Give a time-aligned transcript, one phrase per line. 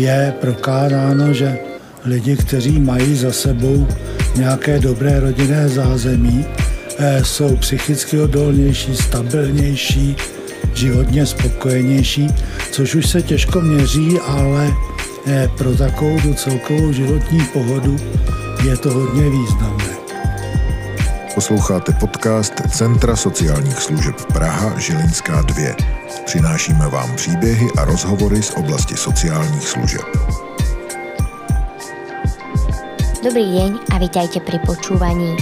[0.00, 1.58] je prokázáno, že
[2.04, 3.88] lidi, kteří mají za sebou
[4.36, 6.46] nějaké dobré rodinné zázemí,
[6.98, 10.16] eh, jsou psychicky odolnější, stabilnější,
[10.74, 12.28] životně spokojenější,
[12.70, 14.72] což už se těžko měří, ale
[15.26, 17.96] eh, pro takovou tu celkovou životní pohodu
[18.64, 20.00] je to hodně významné.
[21.34, 25.99] Posloucháte podcast Centra sociálních služeb Praha Žilinská 2.
[26.30, 30.06] Přinášíme vám příběhy a rozhovory z oblasti sociálních služeb.
[33.24, 35.34] Dobrý deň a vítajte pri počúvaní.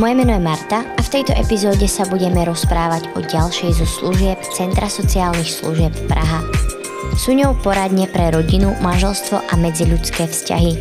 [0.00, 4.40] Moje meno je Marta a v tejto epizóde sa budeme rozprávať o ďalšej zo služieb
[4.48, 6.40] Centra sociálnych služieb Praha.
[7.20, 10.72] Sú ňou poradne pre rodinu, manželstvo a medziľudské vzťahy.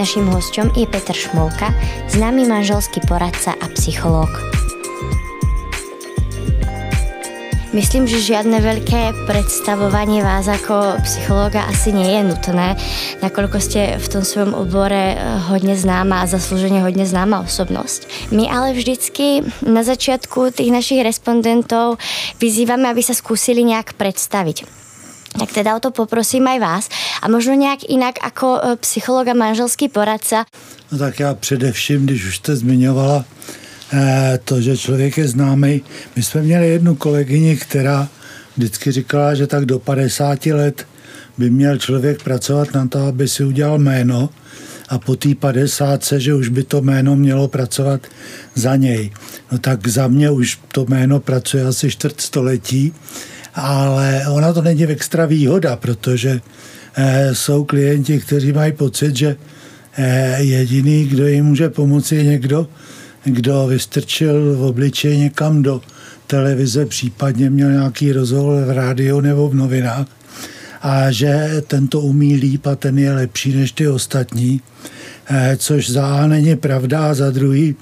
[0.00, 1.68] Naším hosťom je Petr Šmolka,
[2.16, 4.53] známy manželský poradca a psychológ.
[7.74, 12.78] Myslím, že žiadne veľké predstavovanie vás ako psychológa asi nie je nutné,
[13.18, 15.18] nakoľko ste v tom svojom obore
[15.50, 18.30] hodne známa a zaslúžene hodne známa osobnosť.
[18.30, 21.98] My ale vždycky na začiatku tých našich respondentov
[22.38, 24.70] vyzývame, aby sa skúsili nejak predstaviť.
[25.34, 26.84] Tak teda o to poprosím aj vás.
[27.18, 30.46] A možno nějak jinak jako e, psycholog a manželský poradca.
[30.92, 33.43] No tak já především, když už jste zmiňovala Eh,
[34.44, 35.82] to, že člověk je známý.
[36.16, 38.08] My jsme měli jednu kolegyni, která
[38.56, 40.86] vždycky říkala, že tak do 50 let
[41.38, 44.30] by měl člověk pracovat na to, aby si udělal jméno
[44.88, 48.00] a po té 50 že už by to jméno mělo pracovat
[48.54, 49.10] za něj.
[49.52, 52.92] No tak za mě už to jméno pracuje asi čtvrt století,
[53.54, 56.40] ale ona to není extra výhoda, protože
[56.96, 59.36] eh, jsou klienti, kteří mají pocit, že
[59.96, 62.66] eh, jediný, kdo jim může pomoci, je někdo,
[63.24, 65.80] kdo vystrčil v obličeji někam do
[66.26, 70.06] televize, případně měl nějaký rozhovor v rádiu nebo v novinách
[70.84, 74.60] a že tento umí líp a ten je lepší než ty ostatní,
[75.30, 77.76] eh, což za A není pravda a za druhý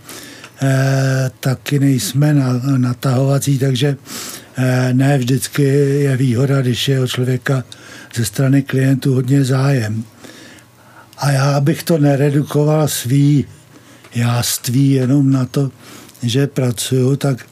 [0.63, 2.35] eh, taky nejsme
[2.77, 3.97] natahovací, takže
[4.57, 5.63] eh, ne vždycky
[6.07, 7.65] je výhoda, když je o člověka
[8.15, 10.05] ze strany klientů hodně zájem.
[11.19, 13.45] A já bych to neredukoval svý
[14.15, 15.71] jáství jenom na to,
[16.23, 17.47] že pracuju, tak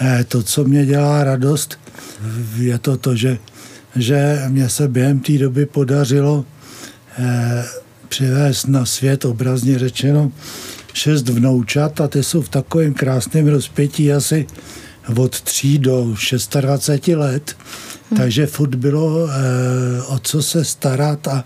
[0.00, 1.78] eh, to, co mě dělá radost,
[2.56, 3.38] je to to, že,
[3.96, 6.44] že mě se během té doby podařilo
[7.18, 7.64] eh,
[8.08, 10.32] přivést na svět, obrazně řečeno,
[10.92, 14.46] šest vnoučat a ty jsou v takovém krásném rozpětí asi
[15.16, 16.14] od 3 do
[16.60, 17.56] 26 let.
[18.10, 18.18] Hmm.
[18.18, 21.44] Takže furt bylo eh, o co se starat a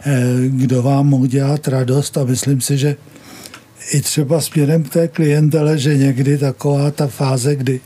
[0.00, 2.96] eh, kdo vám mohl dělat radost a myslím si, že
[3.92, 7.80] i třeba směrem k té klientele, že někdy taková ta fáze, kdy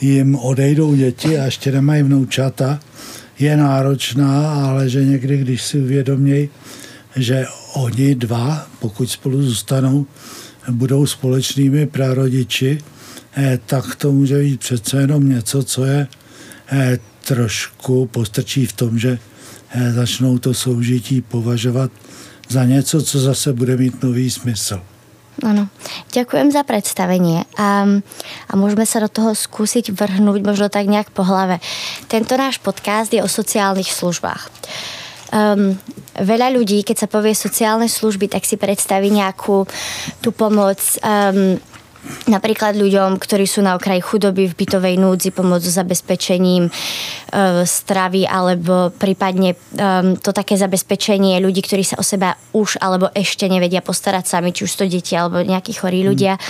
[0.00, 2.80] jim odejdou děti a ještě nemají vnoučata,
[3.38, 6.48] je náročná, ale že někdy, když si uvědomějí,
[7.16, 10.06] že oni dva, pokud spolu zůstanou,
[10.70, 12.78] budou společnými prarodiči,
[13.36, 16.06] eh, tak to může být přece jenom něco, co je
[16.72, 16.98] eh,
[17.28, 19.18] trošku postrčí v tom, že
[19.70, 21.90] eh, začnou to soužití považovat
[22.48, 24.80] za něco, co zase bude mít nový smysl.
[25.42, 25.66] Áno.
[26.14, 27.98] Ďakujem za predstavenie a,
[28.46, 31.58] a môžeme sa do toho skúsiť vrhnúť možno tak nejak po hlave.
[32.06, 34.46] Tento náš podcast je o sociálnych službách.
[35.34, 35.74] Um,
[36.14, 39.66] veľa ľudí, keď sa povie sociálne služby, tak si predstaví nejakú
[40.22, 41.58] tú pomoc um,
[42.28, 46.72] napríklad ľuďom, ktorí sú na okraji chudoby v bytovej núdzi, pomoc s zabezpečením e,
[47.64, 49.56] stravy alebo prípadne e,
[50.20, 54.64] to také zabezpečenie ľudí, ktorí sa o seba už alebo ešte nevedia postarať sami, či
[54.64, 56.40] už to deti alebo nejakí chorí ľudia.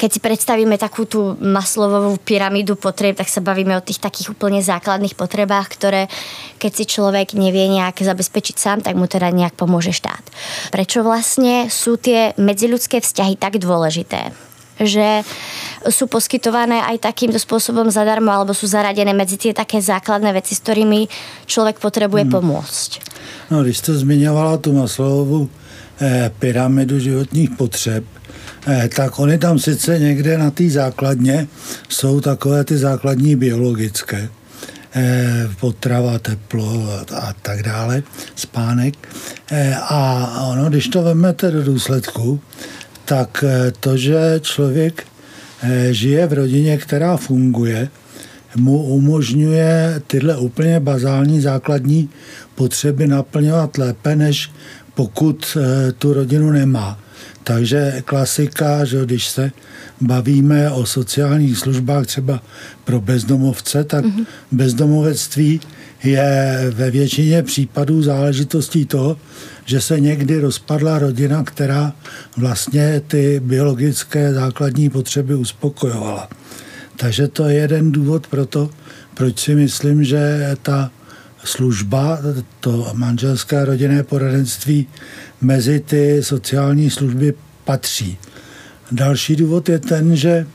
[0.00, 4.64] Keď si predstavíme takú tú maslovovú pyramídu potrieb, tak sa bavíme o tých takých úplne
[4.64, 6.08] základných potrebách, ktoré
[6.56, 10.24] keď si človek nevie nejak zabezpečiť sám, tak mu teda nejak pomôže štát.
[10.72, 14.49] Prečo vlastne sú tie medziľudské vzťahy tak dôležité?
[14.80, 15.22] Že
[15.88, 20.60] sú poskytované aj takýmto spôsobom zadarmo alebo sú zaradené medzi tie také základné veci, s
[20.64, 21.08] ktorými
[21.44, 22.32] člověk potřebuje hmm.
[22.32, 22.90] pomôcť.
[23.50, 25.48] No, když jste zmiňovala tu Maslowovu
[26.00, 28.04] eh, pyramidu životních potřeb,
[28.66, 31.48] eh, tak oni tam sice někde na té základně
[31.88, 34.28] jsou takové ty základní biologické,
[34.94, 38.02] eh, potrava, teplo a, a tak dále,
[38.36, 38.94] spánek.
[39.50, 42.40] Eh, a ono, když to vezmete do důsledku,
[43.10, 45.02] tak eh, to, že člověk
[45.62, 47.88] eh, žije v rodině, která funguje,
[48.56, 52.08] mu umožňuje tyhle úplně bazální základní
[52.54, 54.50] potřeby naplňovat lépe, než
[54.94, 56.98] pokud eh, tu rodinu nemá.
[57.44, 59.52] Takže klasika, že když se
[60.00, 62.42] bavíme o sociálních službách třeba
[62.84, 64.26] pro bezdomovce, tak mm-hmm.
[64.52, 65.60] bezdomovectví
[66.04, 69.16] je ve většině případů záležitostí toho,
[69.70, 71.92] že se někdy rozpadla rodina, která
[72.36, 76.28] vlastně ty biologické základní potřeby uspokojovala.
[76.96, 78.70] Takže to je jeden důvod pro to,
[79.14, 80.90] proč si myslím, že ta
[81.44, 82.18] služba,
[82.60, 84.86] to manželské rodinné poradenství
[85.40, 87.34] mezi ty sociální služby
[87.64, 88.18] patří.
[88.92, 90.46] Další důvod je ten, že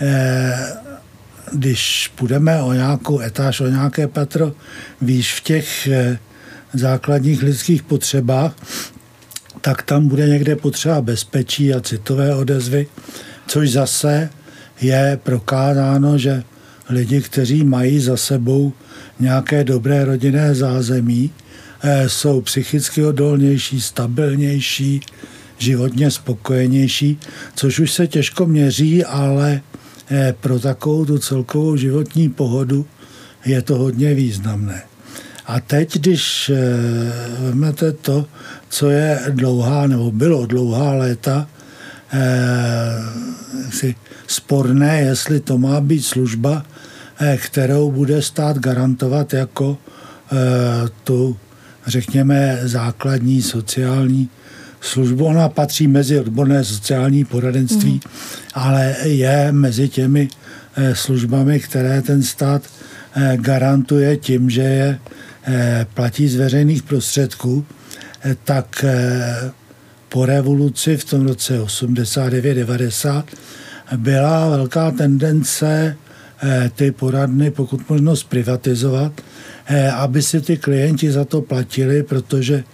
[0.00, 0.72] eh,
[1.52, 4.52] když půjdeme o nějakou etáž, o nějaké patro
[5.00, 6.18] výš v těch eh,
[6.74, 8.56] základních lidských potřebách,
[9.60, 12.86] tak tam bude někde potřeba bezpečí a citové odezvy,
[13.46, 14.30] což zase
[14.80, 16.42] je prokázáno, že
[16.88, 18.72] lidi, kteří mají za sebou
[19.20, 21.30] nějaké dobré rodinné zázemí,
[21.82, 25.00] eh, jsou psychicky odolnější, stabilnější,
[25.58, 27.18] životně spokojenější,
[27.54, 29.60] což už se těžko měří, ale
[30.10, 32.86] eh, pro takovou tu celkovou životní pohodu
[33.44, 34.93] je to hodně významné.
[35.46, 36.56] A teď, když eh,
[37.40, 38.26] vezmete to,
[38.68, 41.48] co je dlouhá, nebo bylo dlouhá léta,
[43.70, 43.94] si
[44.26, 46.64] sporné, jestli to má být služba,
[47.36, 49.78] kterou bude stát garantovat jako
[51.04, 51.36] tu,
[51.86, 54.30] řekněme, základní sociální
[54.84, 55.24] službu.
[55.24, 58.00] Ona patří mezi odborné sociální poradenství, mm.
[58.54, 60.28] ale je mezi těmi
[60.76, 62.62] eh, službami, které ten stát
[63.14, 65.23] eh, garantuje tím, že je eh,
[65.94, 67.64] platí z veřejných prostředků,
[68.44, 68.84] tak
[70.08, 73.24] po revoluci v tom roce 89-90
[73.96, 75.96] byla velká tendence
[76.74, 79.12] ty poradny pokud možno zprivatizovat,
[79.96, 82.64] aby si ty klienti za to platili, protože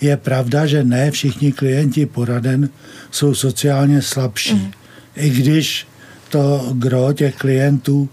[0.00, 2.68] je pravda, že ne všichni klienti poraden
[3.10, 4.54] jsou sociálně slabší.
[4.54, 4.70] Mm.
[5.16, 5.86] I když
[6.28, 8.08] to gro těch klientů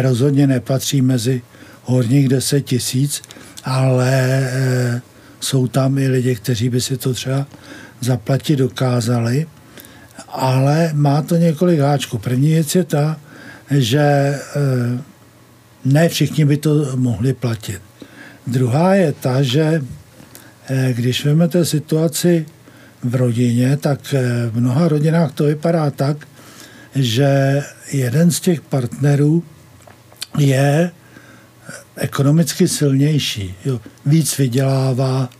[0.00, 1.42] rozhodně nepatří mezi
[1.88, 3.22] horních 10 tisíc,
[3.64, 5.00] ale e,
[5.40, 7.46] jsou tam i lidi, kteří by si to třeba
[8.00, 9.46] zaplatit dokázali.
[10.28, 12.18] Ale má to několik háčků.
[12.18, 13.20] První věc je ta,
[13.70, 14.38] že e,
[15.84, 17.80] ne všichni by to mohli platit.
[18.46, 19.82] Druhá je ta, že
[20.70, 22.46] Eh, když vezmete situaci
[23.02, 26.16] v rodině, tak eh, v mnoha rodinách to vypadá tak,
[26.94, 27.62] že
[27.92, 29.44] jeden z těch partnerů
[30.38, 30.97] je eh,
[31.98, 33.54] ekonomicky silnější.
[33.64, 35.30] Jo, víc vydělává,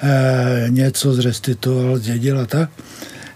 [0.00, 2.70] e, něco zrestituoval, zdědil a tak.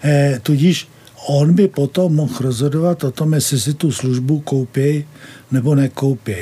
[0.05, 0.89] E, tudíž
[1.27, 5.05] on by potom mohl rozhodovat o tom, jestli si tu službu koupí
[5.51, 6.37] nebo nekoupí.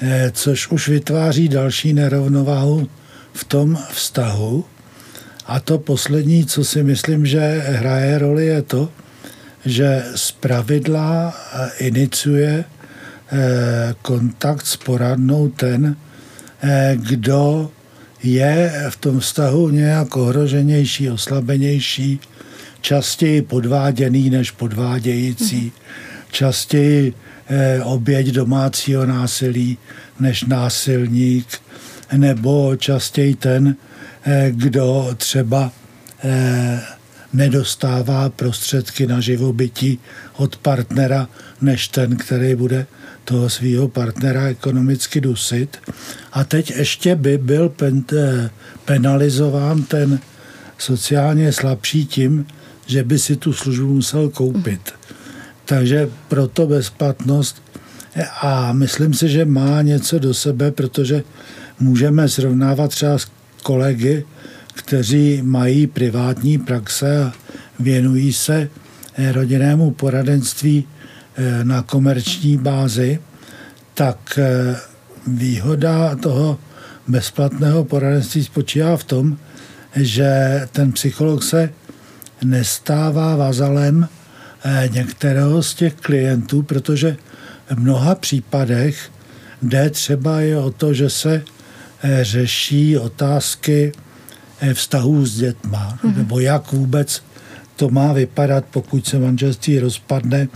[0.00, 2.88] E, což už vytváří další nerovnováhu
[3.32, 4.64] v tom vztahu.
[5.46, 8.88] A to poslední, co si myslím, že hraje roli, je to,
[9.64, 12.77] že z pravidla eh, iniciuje eh,
[14.02, 15.96] kontakt s poradnou ten,
[16.62, 17.70] eh, kdo
[18.22, 22.20] je v tom vztahu nějak ohroženější, oslabenější,
[22.80, 25.72] častěji podváděný než podvádějící,
[26.30, 27.14] častěji
[27.82, 29.78] oběť domácího násilí
[30.20, 31.46] než násilník,
[32.16, 33.76] nebo častěji ten,
[34.24, 35.72] eh, kdo třeba
[36.24, 36.80] eh,
[37.32, 39.98] nedostává prostředky na živobytí
[40.36, 41.28] od partnera,
[41.60, 42.86] než ten, který bude
[43.28, 45.76] toho svého partnera ekonomicky dusit.
[46.32, 48.50] A teď ještě by byl eh,
[48.84, 50.20] penalizován ten
[50.78, 52.46] sociálně slabší tím,
[52.86, 54.80] že by si tu službu musel koupit.
[55.64, 57.62] Takže proto bezplatnost
[58.40, 61.22] a myslím si, že má něco do sebe, protože
[61.80, 63.26] můžeme srovnávat třeba s
[63.62, 64.24] kolegy,
[64.74, 67.32] kteří mají privátní praxe a
[67.78, 68.68] věnují se
[69.32, 70.84] rodinnému poradenství
[71.36, 73.18] eh, na komerční bázi,
[73.98, 74.76] tak eh,
[75.26, 76.58] výhoda toho
[77.08, 79.38] bezplatného poradenství spočívá v tom,
[79.96, 80.30] že
[80.72, 81.70] ten psycholog se
[82.44, 84.08] nestává vazalem
[84.90, 87.16] některého z těch klientů, protože
[87.70, 89.10] v mnoha případech
[89.62, 91.42] jde třeba je o to, že se
[92.02, 93.92] Eh, řeší otázky
[94.60, 96.16] eh, vztahů s dětma, mm-hmm.
[96.16, 97.22] nebo jak vůbec
[97.76, 100.48] to má vypadat, pokud se manželství rozpadne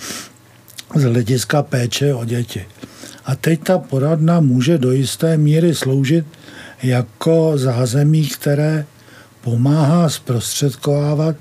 [0.94, 2.64] z hlediska péče o děti.
[3.24, 6.26] A teď ta poradna může do jisté míry sloužit
[6.82, 8.84] jako zázemí, které
[9.40, 11.36] pomáhá zprostředkovávat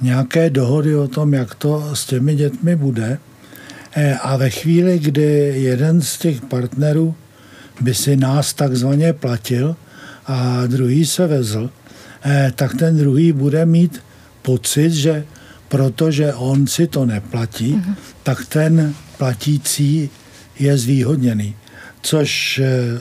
[0.00, 3.18] nějaké dohody o tom, jak to s těmi dětmi bude.
[3.94, 7.14] Eh, a ve chvíli, kdy jeden z těch partnerů
[7.80, 9.76] by si nás takzvaně platil
[10.26, 11.70] a druhý se vezl,
[12.24, 14.02] eh, tak ten druhý bude mít
[14.42, 15.24] pocit, že
[15.68, 17.94] protože on si to neplatí, mm-hmm.
[18.22, 20.10] tak ten platící
[20.62, 21.56] je zvýhodněný.
[22.02, 23.00] Což eh,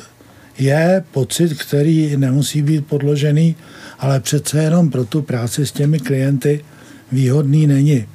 [0.58, 3.56] je pocit, který nemusí být podložený,
[4.00, 6.66] ale přece jenom pro tu práci s těmi klienty
[7.12, 8.06] výhodný není.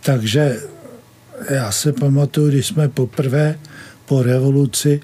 [0.00, 0.56] Takže
[1.50, 3.58] já se pamatuju, když jsme poprvé
[4.06, 5.00] po revoluci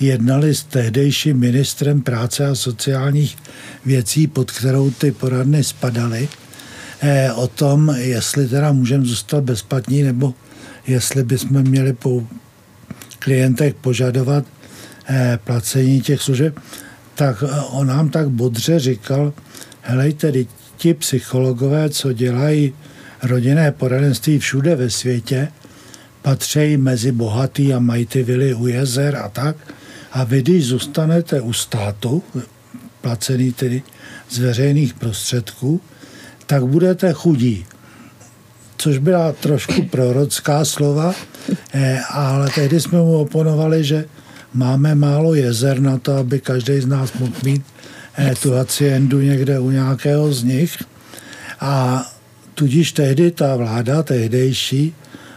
[0.00, 3.36] jednali s tehdejším ministrem práce a sociálních
[3.86, 6.28] věcí, pod kterou ty poradny spadaly,
[7.00, 10.34] eh, o tom, jestli teda můžeme zůstat bezplatní, nebo
[10.86, 11.92] jestli bychom měli
[13.24, 14.44] klientech požadovat
[15.08, 16.58] eh, placení těch služeb,
[17.14, 19.32] tak eh, on nám tak bodře říkal,
[19.80, 20.32] helejte,
[20.76, 22.74] ti psychologové, co dělají
[23.22, 25.48] rodinné poradenství všude ve světě,
[26.22, 29.56] patří mezi bohatý a mají ty vily u jezer a tak.
[30.12, 32.22] A vy, když zůstanete u státu,
[33.00, 33.82] placený tedy
[34.30, 35.80] z veřejných prostředků,
[36.46, 37.66] tak budete chudí.
[38.76, 41.14] Což byla trošku prorocká slova,
[42.10, 44.04] ale tehdy jsme mu oponovali, že
[44.54, 47.62] máme málo jezer na to, aby každý z nás mohl mít
[48.18, 50.84] eh, tu haciendu někde u nějakého z nich.
[51.60, 52.04] A
[52.54, 54.94] tudíž tehdy ta vláda, tehdejší,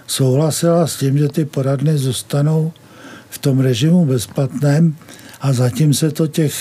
[0.08, 2.74] souhlasila s tím, že ty poradny zůstanou
[3.30, 4.96] v tom režimu bezplatném
[5.42, 6.54] a zatím se to těch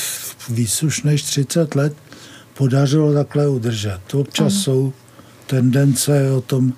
[0.82, 1.92] už než 30 let
[2.54, 4.14] podařilo takhle udržet.
[4.14, 4.62] Občas Aha.
[4.62, 4.92] jsou
[5.46, 6.72] tendence o tom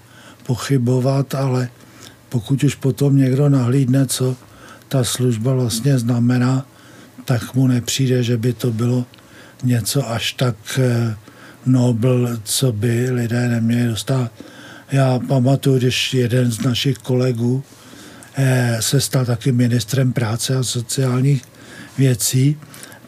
[0.46, 1.68] pochybovat, ale
[2.28, 4.36] pokud už potom někdo nahlídne, co
[4.88, 6.66] ta služba vlastně znamená,
[7.24, 9.06] tak mu nepřijde, že by to bylo
[9.64, 11.16] něco až tak eh,
[11.66, 14.32] nobl, co by lidé neměli dostat.
[14.92, 17.62] Já pamatuju, když jeden z našich kolegů
[18.36, 21.42] eh, se stal taky ministrem práce a sociálních
[21.98, 22.56] věcí,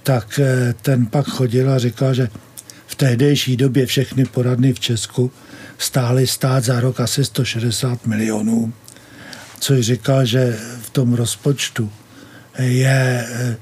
[0.02, 2.28] tak eh, ten pak chodil a říkal, že
[2.86, 5.32] v tehdejší době všechny poradny v Česku
[5.78, 8.72] stály stát za rok asi 160 milionů,
[9.58, 11.90] což říkal, že v tom rozpočtu
[12.58, 13.56] je eh,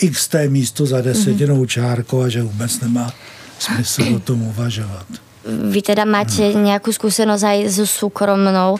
[0.00, 3.12] x té místo za desetinou čárkou a že vůbec nemá
[3.58, 5.06] smysl o tom uvažovat.
[5.44, 8.76] Vy teda máte nejakú skúsenosť aj so súkromnou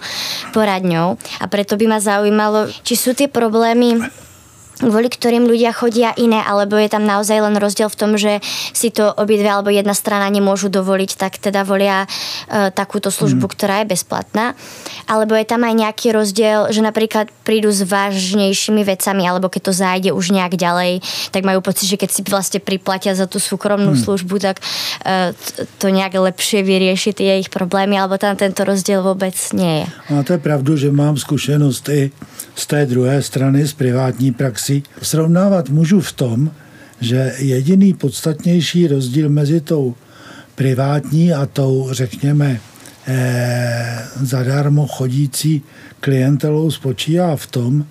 [0.52, 3.96] poradňou a preto by ma zaujímalo, či sú tie problémy
[4.80, 8.40] kvôli ktorým ľudia chodia iné, alebo je tam naozaj len rozdiel v tom, že
[8.72, 13.52] si to obidve alebo jedna strana nemôžu dovoliť, tak teda volia e, takúto službu, mm.
[13.52, 14.56] ktorá je bezplatná.
[15.04, 19.72] Alebo je tam aj nejaký rozdiel, že napríklad prídu s vážnejšími vecami, alebo keď to
[19.76, 23.92] zájde už nejak ďalej, tak majú pocit, že keď si vlastne priplatia za tú súkromnú
[23.92, 24.00] mm.
[24.00, 24.64] službu, tak
[25.04, 25.36] e,
[25.76, 29.86] to nejak lepšie vyrieši tie ich problémy, alebo tam tento rozdiel vôbec nie je.
[30.08, 32.02] Máte pravdu, že mám skúsenosť i
[32.60, 34.69] z té druhé strany, z privátní praxi.
[35.02, 36.50] Srovnávat můžu v tom,
[37.00, 39.94] že jediný podstatnější rozdíl mezi tou
[40.54, 42.60] privátní a tou, řekněme,
[43.06, 45.62] eh, zadarmo chodící
[46.00, 47.86] klientelou spočívá v tom,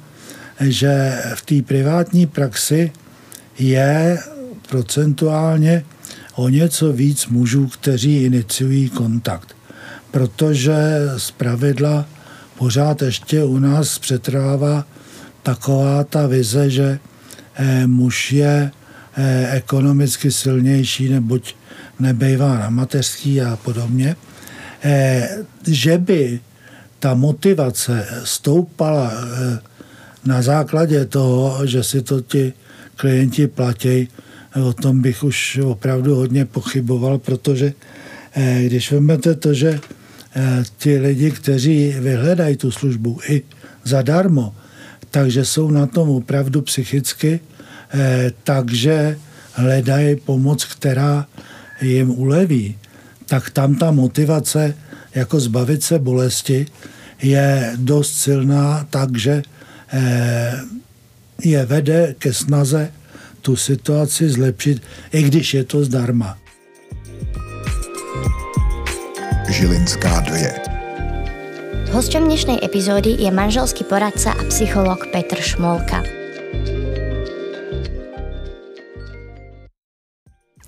[0.59, 2.91] že v té privátní praxi
[3.59, 4.19] je
[4.69, 5.85] procentuálně
[6.35, 9.55] o něco víc mužů, kteří iniciují kontakt.
[10.11, 10.75] Protože
[11.17, 12.05] z pravidla
[12.57, 14.85] pořád ještě u nás přetrvává
[15.43, 16.99] taková ta vize, že
[17.55, 18.71] eh, muž je
[19.17, 21.55] eh, ekonomicky silnější, neboť
[21.99, 24.15] nebejvá na mateřský a podobně,
[24.83, 25.29] eh,
[25.67, 26.39] že by
[26.99, 29.13] ta motivace stoupala
[30.25, 32.53] na základě toho, že si to ti
[32.95, 34.07] klienti platí,
[34.63, 37.73] o tom bych už opravdu hodně pochyboval, protože
[38.67, 39.79] když vezmete to, že
[40.77, 43.43] ti lidi, kteří vyhledají tu službu i
[43.83, 44.55] zadarmo,
[45.11, 47.39] takže jsou na tom opravdu psychicky,
[47.93, 49.17] eh, takže
[49.53, 51.25] hledají pomoc, která
[51.81, 52.77] jim uleví,
[53.25, 54.75] tak tam ta motivace
[55.15, 56.65] jako zbavit se bolesti
[57.21, 59.43] je dost silná, takže
[59.93, 60.53] eh,
[61.43, 62.91] je vede ke snaze
[63.41, 66.37] tu situaci zlepšit, i když je to zdarma.
[69.49, 70.68] Žilinská 2.
[71.89, 76.05] Hosťom dnešnej epizódy je manželský poradca a psycholog Petr Šmolka.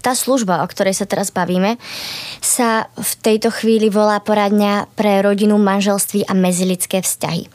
[0.01, 1.77] Tá služba, o ktorej sa teraz bavíme,
[2.41, 7.45] sa v tejto chvíli volá poradňa pre rodinu, manželství a mezilidské vzťahy.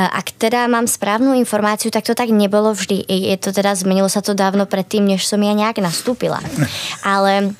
[0.00, 3.04] Ak teda mám správnu informáciu, tak to tak nebolo vždy.
[3.04, 6.40] Je to teda, zmenilo sa to dávno predtým, než som ja nejak nastúpila.
[7.04, 7.52] Ale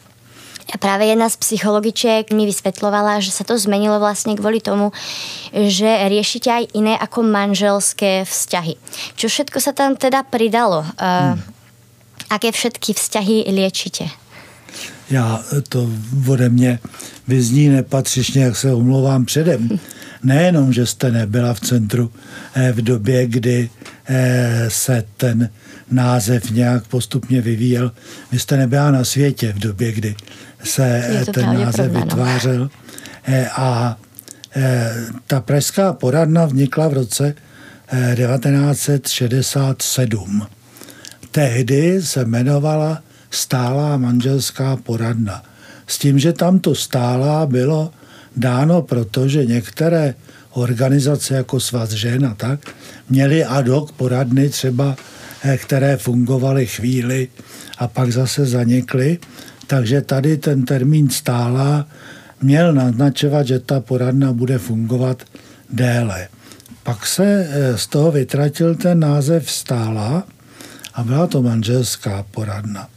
[0.73, 4.97] a práve jedna z psychologičiek mi vysvetlovala, že sa to zmenilo vlastne kvôli tomu,
[5.52, 8.80] že riešite aj iné ako manželské vzťahy.
[9.18, 10.88] Čo všetko sa tam teda pridalo?
[10.97, 11.37] Hmm.
[12.33, 14.09] Aké všetky vzťahy liečite?
[15.11, 15.90] já to
[16.28, 16.78] ode mě
[17.28, 19.68] vyzní nepatřičně, jak se omlouvám předem.
[20.23, 22.12] Nejenom, že jste nebyla v centru
[22.54, 23.71] eh, v době, kdy
[24.06, 25.50] eh, se ten
[25.90, 27.92] název nějak postupně vyvíjel.
[28.33, 30.14] Vy jste nebyla na světě v době, kdy
[30.64, 32.71] se ten název vytvářel.
[33.56, 33.97] A
[35.26, 37.35] ta pražská poradna vznikla v roce
[38.14, 40.47] 1967.
[41.30, 45.42] Tehdy se jmenovala stálá manželská poradna.
[45.87, 47.90] S tím, že tam to stálá bylo
[48.37, 50.14] dáno proto, že některé
[50.50, 52.61] organizace jako Svaz žen a tak
[53.11, 54.97] měly ad hoc poradny třeba,
[55.42, 57.28] eh, které fungovaly chvíli
[57.78, 59.18] a pak zase zanikly.
[59.66, 61.87] Takže tady ten termín stála
[62.42, 65.23] měl naznačovat, že ta poradna bude fungovat
[65.71, 66.28] déle.
[66.83, 70.25] Pak se eh, z toho vytratil ten název stála
[70.94, 72.88] a byla to manželská poradna.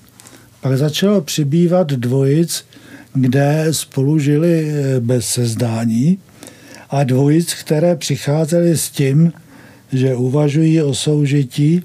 [0.61, 2.65] Pak začalo přibývat dvojic,
[3.13, 6.19] kde spolu žili eh, bez sezdání
[6.89, 9.33] a dvojic, které přicházely s tím,
[9.93, 11.83] že uvažují o soužití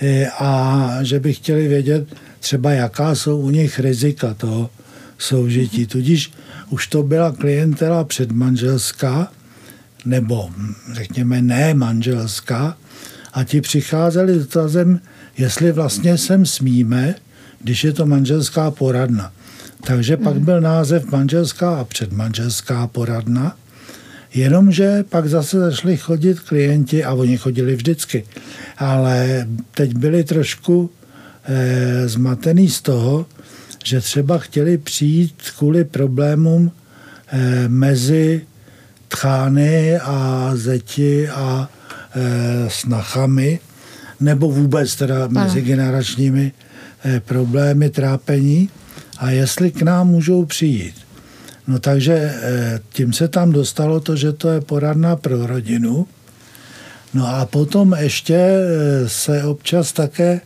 [0.00, 2.06] eh, a že by chtěli vědět
[2.40, 4.70] třeba, jaká jsou u nich rizika toho
[5.18, 5.86] soužití.
[5.86, 6.32] Tudíž
[6.70, 9.32] už to byla klientela předmanželská,
[10.04, 10.50] nebo
[10.92, 12.76] řekněme ne manželská,
[13.32, 15.00] a ti přicházeli s dotazem,
[15.38, 17.14] jestli vlastně sem smíme,
[17.60, 19.32] když je to manželská poradna.
[19.86, 20.44] Takže pak hmm.
[20.44, 23.56] byl název manželská a předmanželská poradna,
[24.34, 28.24] jenomže pak zase začali chodit klienti, a oni chodili vždycky,
[28.78, 30.90] ale teď byli trošku
[31.48, 33.26] eh, zmatený z toho,
[33.84, 36.72] že třeba chtěli přijít kvůli problémům
[37.28, 38.46] eh, mezi
[39.08, 41.68] tchány a zeti a
[42.16, 43.60] eh, snachami,
[44.20, 46.52] nebo vůbec teda mezi generačními
[47.04, 48.70] eh, problémy, trápení
[49.18, 50.94] a jestli k nám můžou přijít.
[51.66, 56.06] No takže eh, tím se tam dostalo to, že to je poradna pro rodinu.
[57.14, 60.40] No a potom ještě eh, se občas také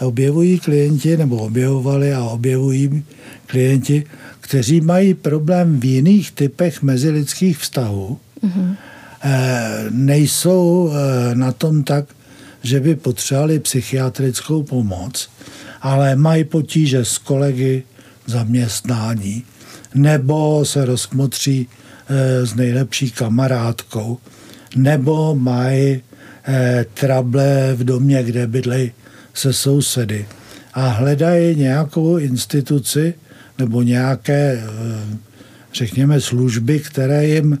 [0.00, 3.04] objevují klienti, nebo objevovali a objevují
[3.46, 4.04] klienti,
[4.40, 8.18] kteří mají problém v jiných typech mezilidských vztahů.
[8.44, 8.76] Mm-hmm.
[9.90, 10.92] Nejsou
[11.34, 12.04] na tom tak,
[12.62, 15.30] že by potřebovali psychiatrickou pomoc,
[15.82, 17.82] ale mají potíže s kolegy,
[18.26, 19.42] zaměstnání,
[19.94, 21.68] nebo se rozkmotří
[22.08, 24.18] e, s nejlepší kamarádkou,
[24.76, 26.02] nebo mají
[26.94, 28.92] trable v domě, kde bydlejí
[29.38, 30.26] se sousedy
[30.74, 33.14] a hledají nějakou instituci
[33.58, 34.64] nebo nějaké, e,
[35.74, 37.58] řekněme, služby, které jim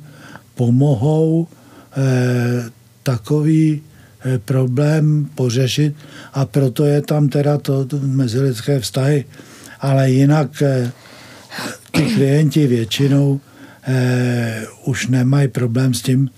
[0.54, 2.70] pomohou e,
[3.02, 3.82] takový
[4.24, 5.94] e, problém pořešit.
[6.32, 9.24] A proto je tam teda to, to mezilidské vztahy.
[9.80, 10.92] Ale jinak eh,
[11.90, 13.40] ty klienti většinou
[13.82, 16.30] eh, už nemají problém s tím,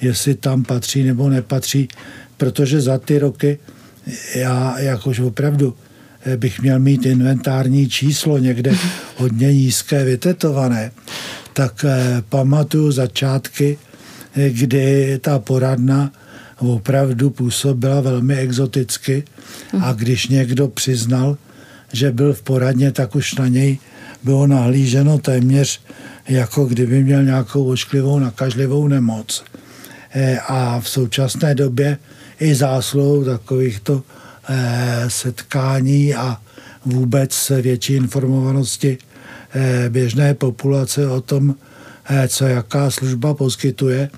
[0.00, 1.88] jestli tam patří nebo nepatří,
[2.36, 3.58] protože za ty roky
[4.34, 5.74] já jakož opravdu
[6.26, 8.72] eh, bych měl mít inventární číslo někde
[9.16, 10.90] hodně nízké, vytetované,
[11.52, 13.78] tak eh, pamatuju začátky,
[14.36, 16.12] eh, kdy ta poradna
[16.58, 19.24] opravdu působila velmi exoticky
[19.80, 21.36] a když někdo přiznal,
[21.92, 23.78] že byl v poradně, tak už na něj
[24.22, 25.80] bylo nahlíženo téměř
[26.28, 29.44] jako kdyby měl nějakou ošklivou nakažlivou nemoc.
[30.48, 31.98] A v současné době
[32.40, 34.02] i zásluhou takovýchto
[34.48, 36.40] e, setkání a
[36.84, 38.98] vůbec větší informovanosti
[39.54, 41.54] e, běžné populace o tom,
[42.28, 44.10] co jaká služba poskytuje,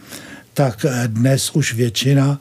[0.55, 2.41] tak dnes už většina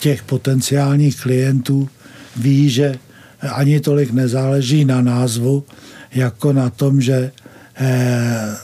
[0.00, 1.88] těch potenciálních klientů
[2.36, 2.98] ví, že
[3.40, 5.64] ani tolik nezáleží na názvu,
[6.14, 7.32] jako na tom, že
[7.76, 8.56] eh,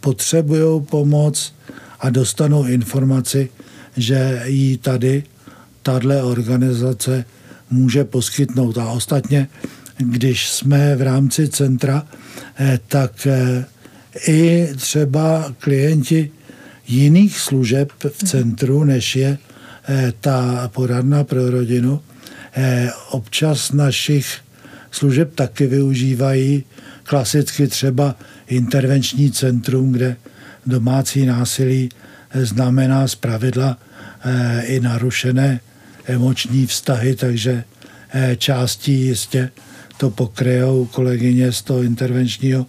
[0.00, 1.54] potřebují pomoc
[2.00, 3.48] a dostanou informaci,
[3.96, 5.24] že jí tady
[5.86, 7.24] tahle organizace
[7.70, 8.78] může poskytnout.
[8.78, 9.48] A ostatně,
[9.96, 12.06] když jsme v rámci centra,
[12.58, 13.64] eh, tak eh,
[14.28, 16.30] i třeba klienti
[16.88, 19.38] jiných služeb v centru, než je
[20.20, 22.00] ta poradna pro rodinu,
[22.58, 24.26] Eh, občas našich
[24.90, 26.64] služeb taky využívají
[27.02, 30.16] klasicky třeba intervenční centrum, kde
[30.66, 31.88] domácí násilí
[32.30, 33.78] eh, znamená zpravidla
[34.24, 35.60] eh, i narušené
[36.06, 37.64] emoční vztahy, takže
[38.36, 39.50] částí jistě
[39.96, 42.66] to pokryjou kolegyně z toho intervenčního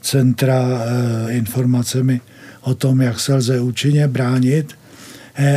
[0.00, 0.84] centra
[1.28, 2.20] informacemi
[2.60, 4.74] o tom, jak se lze účinně bránit,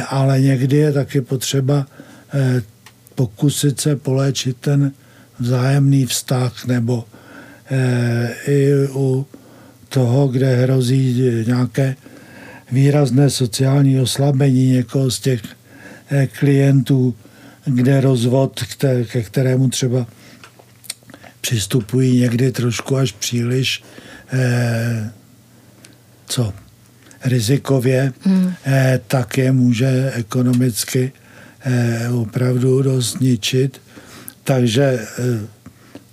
[0.09, 1.85] ale někdy je taky potřeba
[3.15, 4.91] pokusit se poléčit ten
[5.39, 7.05] vzájemný vztah nebo
[8.47, 9.27] i u
[9.89, 11.95] toho, kde hrozí nějaké
[12.71, 15.41] výrazné sociální oslabení někoho z těch
[16.31, 17.15] klientů,
[17.65, 18.63] kde rozvod,
[19.11, 20.07] ke kterému třeba
[21.41, 23.83] přistupují někdy trošku až příliš
[26.25, 26.53] co
[27.25, 28.53] rizikově, hmm.
[29.07, 31.11] tak je může ekonomicky
[32.13, 33.81] opravdu dost zničit.
[34.43, 34.99] Takže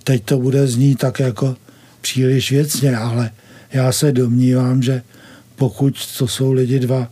[0.03, 1.55] teď to bude znít tak jako
[2.01, 3.31] příliš věcně, ale
[3.73, 5.01] já se domnívám, že
[5.55, 7.11] pokud to jsou lidi dva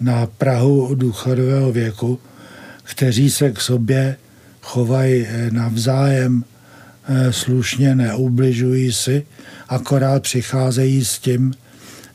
[0.00, 2.18] na Prahu důchodového věku,
[2.82, 4.16] kteří se k sobě
[4.62, 6.44] chovají eh, navzájem
[7.08, 9.26] eh, slušně, neubližují si,
[9.68, 11.54] akorát přicházejí s tím,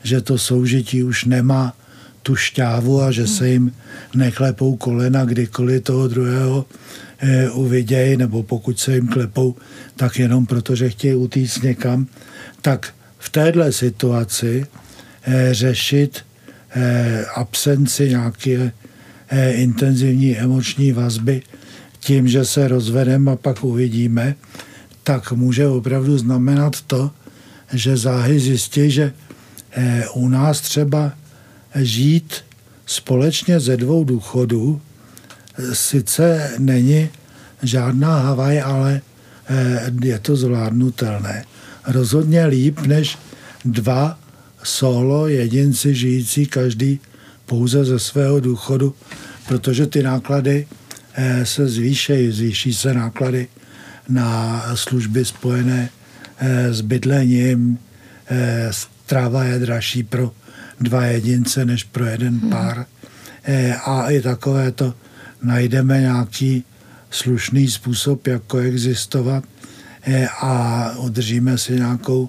[0.02, 1.74] že to soužití už nemá
[2.22, 3.72] tu šťávu a že se jim
[4.14, 6.66] neklepou kolena kdykoliv toho druhého
[7.18, 9.56] e, uvidějí, nebo pokud se jim klepou,
[9.96, 12.06] tak jenom proto, že chtějí utíct někam,
[12.62, 14.66] tak v téhle situaci
[15.22, 16.24] e, řešit
[17.34, 18.72] absenci nějaké
[19.28, 21.42] e, intenzivní emoční vazby
[22.00, 24.34] tím, že se rozvedeme a pak uvidíme,
[25.04, 27.10] tak může opravdu znamenat to,
[27.72, 29.12] že záhy zjistí, že
[29.72, 31.12] e, u nás třeba
[31.74, 32.34] žít
[32.86, 34.80] společně ze dvou důchodů
[35.72, 37.10] sice není
[37.62, 39.00] žádná Havaj, ale
[39.48, 41.44] eh, je to zvládnutelné.
[41.86, 43.18] Rozhodně líp než
[43.64, 44.18] dva
[44.62, 47.00] solo jedinci žijící každý
[47.46, 48.94] pouze ze svého důchodu,
[49.48, 50.66] protože ty náklady
[51.14, 52.32] eh, se zvýšejí.
[52.32, 53.48] Zvýší se náklady
[54.08, 55.90] na služby spojené
[56.38, 57.78] eh, s bydlením.
[58.70, 60.32] Stráva je dražší pro
[60.80, 62.50] dva jedince než pro jeden hmm.
[62.50, 62.86] pár.
[63.84, 64.94] A i takové to
[65.42, 66.64] najdeme nějaký
[67.10, 69.44] slušný způsob, jak koexistovat
[70.40, 72.28] a udržíme si nějakou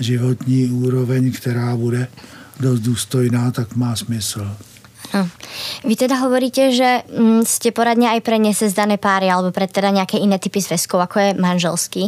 [0.00, 2.08] životní úroveň, která bude
[2.60, 4.56] dost důstojná, tak má smysl.
[5.14, 5.28] No.
[5.86, 10.18] Vy teda hovoríte, že mm, ste poradne aj pre nesezdané páry alebo pre teda nejaké
[10.18, 12.02] iné typy zväzkov, ako je manželský.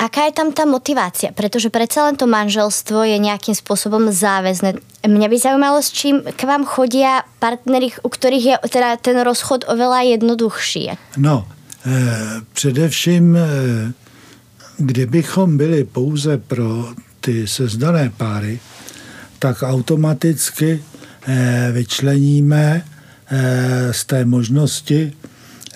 [0.00, 1.30] Aká je tam tá motivácia?
[1.30, 4.82] Pretože predsa len to manželstvo je nejakým spôsobom záväzné.
[5.06, 9.68] Mňa by zaujímalo, s čím k vám chodia partnery, u ktorých je teda ten rozchod
[9.70, 10.96] oveľa jednoduchší.
[11.22, 13.42] No, eh, především, eh,
[14.80, 18.60] kdybychom byli pouze pro ty sezdané páry,
[19.38, 20.80] tak automaticky
[21.26, 22.82] Eh, vyčleníme
[23.30, 25.12] eh, z té možnosti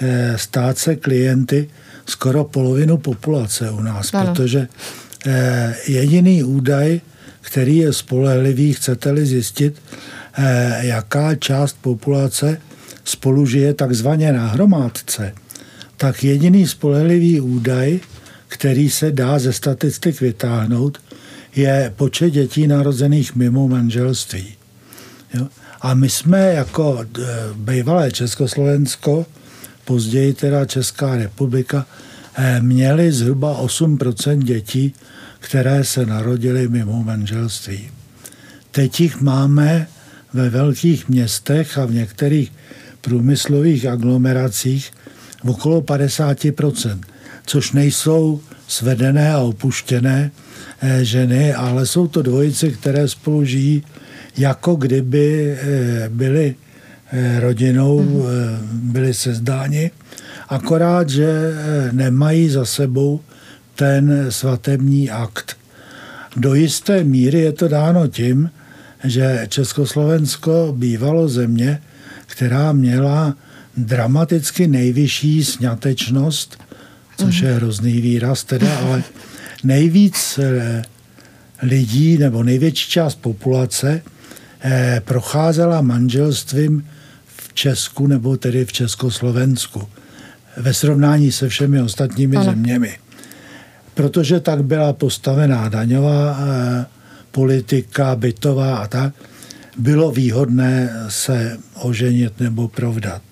[0.00, 1.68] eh, stát se klienty
[2.07, 4.35] skoro polovinu populace u nás, ano.
[4.35, 4.68] protože
[5.87, 7.00] jediný údaj,
[7.40, 9.83] který je spolehlivý, chcete-li zjistit,
[10.80, 12.61] jaká část populace
[13.04, 15.33] spolu žije takzvaně na hromádce,
[15.96, 18.00] tak jediný spolehlivý údaj,
[18.48, 20.98] který se dá ze statistik vytáhnout,
[21.56, 24.54] je počet dětí narozených mimo manželství.
[25.34, 25.48] Jo?
[25.80, 27.22] A my jsme jako e,
[27.54, 29.26] bývalé Československo,
[29.84, 31.86] později teda Česká republika,
[32.36, 34.94] e, měli zhruba 8% dětí,
[35.38, 37.90] které se narodily mimo manželství.
[38.70, 39.86] Teď jich máme
[40.32, 42.52] ve velkých městech a v některých
[43.00, 44.92] průmyslových aglomeracích
[45.44, 47.00] v okolo 50%,
[47.46, 50.30] což nejsou svedené a opuštěné
[51.02, 53.82] ženy, ale jsou to dvojice, které spolu žijí
[54.37, 56.54] jako kdyby eh, byli
[57.12, 58.20] eh, rodinou, mhm.
[58.20, 59.90] eh, byli sezdáni,
[60.48, 61.52] akorát, že
[61.92, 63.20] nemají za sebou
[63.74, 65.56] ten svatební akt.
[66.37, 68.50] Do jisté míry je to dáno tím,
[69.04, 71.82] že Československo bývalo země,
[72.26, 73.37] která měla
[73.76, 76.58] dramaticky nejvyšší sňatečnost,
[77.16, 77.56] což je mhm.
[77.56, 79.02] hrozný výraz teda, ale
[79.64, 80.40] nejvíc
[81.62, 84.03] lidí nebo největší část populace
[84.66, 86.88] Eh, procházela manželstvím
[87.27, 89.88] v Česku nebo tedy v Československu
[90.57, 92.44] ve srovnání se všemi ostatními ano.
[92.44, 92.98] zeměmi.
[93.94, 96.87] Protože tak byla postavená daňová eh,
[97.31, 99.14] politika, bytová a tak,
[99.79, 103.22] bylo výhodné se oženit nebo provdat.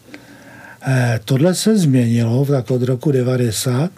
[0.87, 3.91] Eh, tohle se změnilo tak od roku 90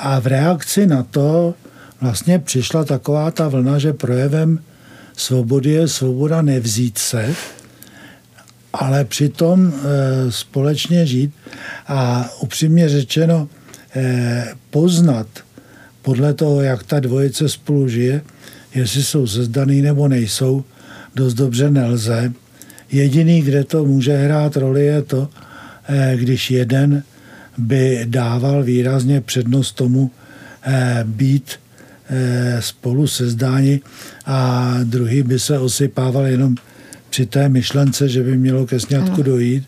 [0.00, 1.54] a v reakci na to
[2.00, 4.58] vlastně přišla taková ta vlna, že projevem
[5.16, 7.34] svobody je svoboda nevzít se,
[8.72, 11.32] ale přitom e, společně žít
[11.86, 13.48] a upřímně řečeno
[13.96, 15.26] e, poznat
[16.02, 18.22] podle toho, jak ta dvojice spolu žije,
[18.74, 20.64] jestli jsou zezdaný nebo nejsou,
[21.14, 22.32] dost dobře nelze.
[22.92, 25.28] Jediný, kde to může hrát roli, je to,
[26.16, 27.02] když jeden
[27.58, 30.10] by dával výrazně přednost tomu
[31.04, 31.50] být
[32.60, 33.80] spolu sezdáni
[34.26, 36.54] a druhý by se osypával jenom
[37.10, 39.64] při té myšlence, že by mělo ke sňatku dojít,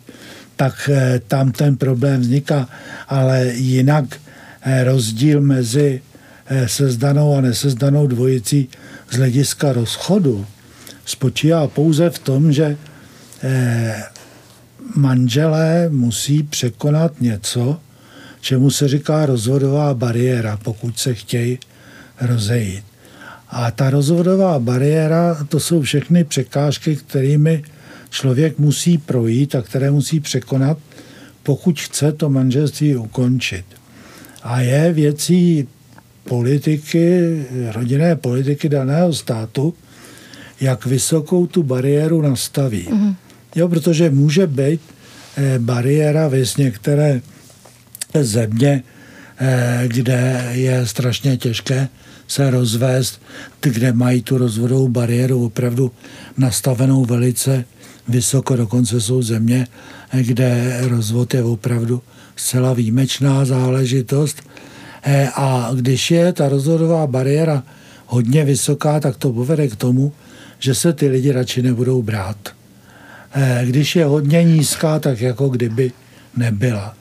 [0.56, 0.90] tak
[1.28, 2.68] tam ten problém vzniká.
[3.08, 4.04] Ale jinak
[4.84, 6.02] rozdíl mezi
[6.66, 8.68] sezdanou a nesezdanou dvojicí
[9.10, 10.46] z hlediska rozchodu
[11.04, 12.76] spočívá pouze v tom, že
[14.96, 17.80] manželé musí překonat něco,
[18.40, 21.58] čemu se říká rozvodová bariéra, pokud se chtějí
[22.20, 22.84] rozejít.
[23.48, 27.64] A ta rozvodová bariéra, to jsou všechny překážky, kterými
[28.10, 30.78] člověk musí projít a které musí překonat,
[31.42, 33.64] pokud chce to manželství ukončit.
[34.42, 35.68] A je věcí
[36.24, 39.74] politiky, rodinné politiky daného státu,
[40.60, 42.88] jak vysokou tu bariéru nastaví.
[42.90, 43.14] Mm-hmm.
[43.54, 44.80] Jo, protože může být
[45.36, 47.20] eh, bariéra v některé
[48.20, 48.82] země,
[49.38, 51.88] eh, kde je strašně těžké
[52.28, 53.22] se rozvést,
[53.60, 55.92] kde mají tu rozvodovou bariéru opravdu
[56.38, 57.64] nastavenou velice
[58.08, 58.56] vysoko.
[58.56, 59.66] Dokonce jsou země,
[60.12, 62.02] eh, kde rozvod je opravdu
[62.36, 64.42] zcela výjimečná záležitost.
[65.34, 67.62] A když je ta rozvodová bariéra
[68.06, 70.12] hodně vysoká, tak to povede k tomu,
[70.58, 72.54] že se ty lidi radši nebudou brát.
[73.36, 75.92] Eh, když je hodně nízká, tak jako kdyby
[76.36, 76.96] nebyla.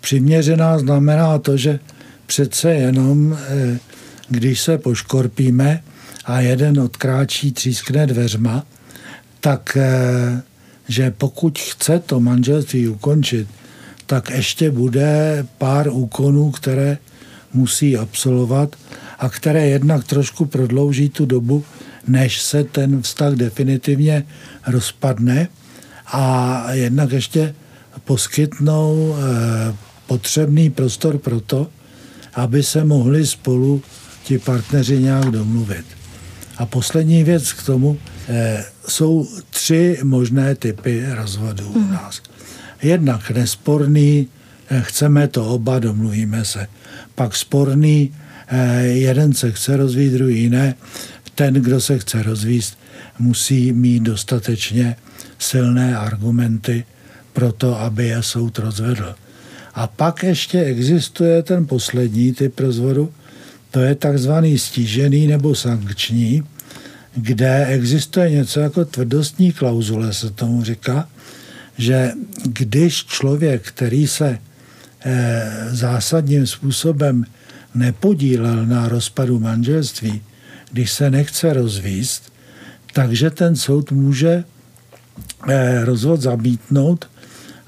[0.00, 1.78] Přiměřená znamená to, že
[2.26, 3.78] přece jenom, eh,
[4.28, 5.82] když se poškorpíme
[6.24, 8.66] a jeden odkráčí, třískne dveřma,
[9.40, 10.42] tak eh,
[10.88, 13.48] že pokud chce to manželství ukončit,
[14.06, 16.98] tak ještě bude pár úkonů, které
[17.52, 18.76] musí absolvovat
[19.18, 21.64] a které jednak trošku prodlouží tu dobu,
[22.08, 24.26] než se ten vztah definitivně
[24.66, 25.48] rozpadne
[26.06, 27.54] a jednak ještě
[28.04, 29.74] poskytnou eh,
[30.06, 31.68] potřebný prostor pro to,
[32.34, 33.82] aby se mohli spolu
[34.24, 35.84] ti partneři nějak domluvit.
[36.56, 41.92] A poslední věc k tomu, eh, jsou tři možné typy rozvodů u mhm.
[41.92, 42.22] nás.
[42.82, 44.28] Jednak nesporný,
[44.70, 46.66] eh, chceme to oba, domluvíme se.
[47.14, 48.14] Pak sporný,
[48.82, 50.74] jeden se chce rozvít, druhý ne.
[51.34, 52.78] Ten, kdo se chce rozvíst,
[53.18, 54.96] musí mít dostatečně
[55.44, 56.84] silné argumenty
[57.32, 59.14] pro to, aby je soud rozvedl.
[59.74, 63.12] A pak ještě existuje ten poslední typ rozvodu,
[63.70, 66.42] to je takzvaný stížený nebo sankční,
[67.16, 71.08] kde existuje něco jako tvrdostní klauzule, se tomu říká,
[71.78, 72.12] že
[72.44, 74.38] když člověk, který se
[75.00, 77.24] eh, zásadním způsobem
[77.74, 80.22] nepodílel na rozpadu manželství,
[80.72, 82.32] když se nechce rozvíst,
[82.92, 84.44] takže ten soud může
[85.84, 87.08] rozvod zamítnout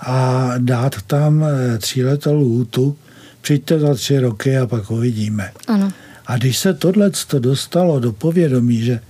[0.00, 2.96] a dát tam eh, tříletou lhůtu,
[3.40, 5.50] přijďte za tři roky a pak uvidíme.
[5.66, 5.92] Ano.
[6.26, 9.00] A když se tohle dostalo do povědomí, že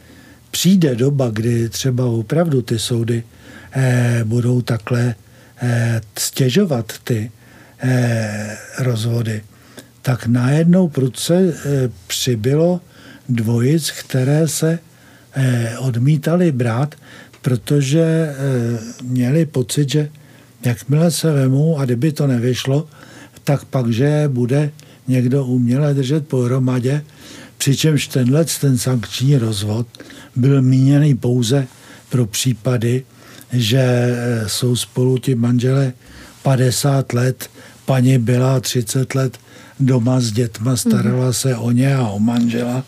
[0.50, 3.22] přijde doba, kdy třeba opravdu ty soudy
[3.72, 5.14] eh, budou takhle
[5.62, 7.30] eh, stěžovat ty
[7.78, 9.42] eh, rozvody,
[10.02, 12.80] tak najednou prudce eh, přibylo
[13.28, 14.78] dvojic, které se
[15.32, 16.94] eh, odmítali brát
[17.46, 18.34] protože eh,
[19.02, 20.08] měli pocit, že
[20.64, 22.88] jakmile se vemou a kdyby to nevyšlo,
[23.44, 24.70] tak pak, že bude
[25.08, 27.04] někdo uměle držet pohromadě,
[27.58, 29.86] přičemž tenhle ten sankční rozvod
[30.36, 31.66] byl míněný pouze
[32.08, 33.04] pro případy,
[33.52, 35.92] že eh, jsou spolu ti manžele
[36.42, 37.50] 50 let,
[37.84, 39.38] paní byla 30 let
[39.80, 42.84] doma s dětma, starala se o ně a o manžela.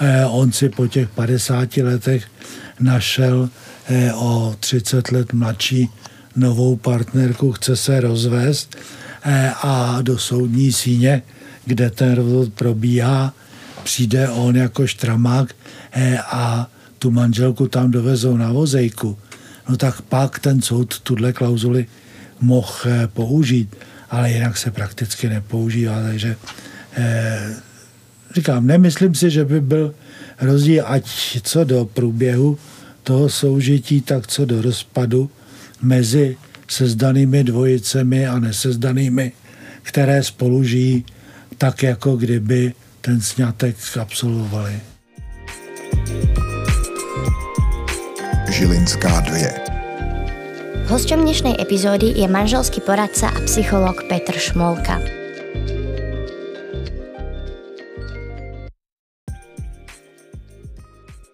[0.00, 2.24] Eh, on si po těch 50 letech
[2.80, 3.48] našel
[3.90, 5.88] Eh, o 30 let mladší
[6.36, 8.76] novou partnerku, chce se rozvést
[9.24, 11.22] eh, a do soudní síně,
[11.64, 13.34] kde ten rozvod probíhá,
[13.82, 15.54] přijde on jako štramák
[15.92, 19.18] eh, a tu manželku tam dovezou na vozejku,
[19.68, 21.86] no tak pak ten soud tuhle klauzuli
[22.40, 23.76] mohl použít,
[24.10, 26.36] ale jinak se prakticky nepoužívá, takže
[28.34, 29.94] říkám, nemyslím si, že by byl
[30.40, 31.04] rozdíl, ať
[31.42, 32.58] co do průběhu
[33.02, 35.30] toho soužití, tak co do rozpadu
[35.82, 36.36] mezi
[36.68, 39.32] sezdanými dvojicemi a nesezdanými,
[39.82, 41.04] které spolu žijí
[41.58, 44.80] tak, jako kdyby ten sňatek absolvovali.
[48.50, 55.17] Žilinská 2 Hostem dnešnej epizódy je manželský poradca a psycholog Petr Šmolka.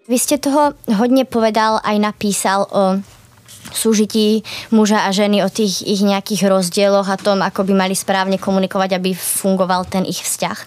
[0.09, 3.01] Vy ste toho hodně povedal aj napísal o
[3.73, 8.37] súžití muža a ženy, o tých ich nejakých rozdieloch a tom, ako by mali správne
[8.37, 10.59] komunikovať, aby fungoval ten ich vzťah.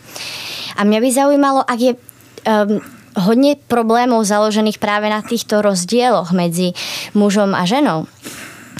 [0.77, 2.81] A mňa by zaujímalo, ak je um,
[3.17, 6.73] hodně problémů založených právě na těchto rozdílech mezi
[7.13, 8.05] mužem a ženou.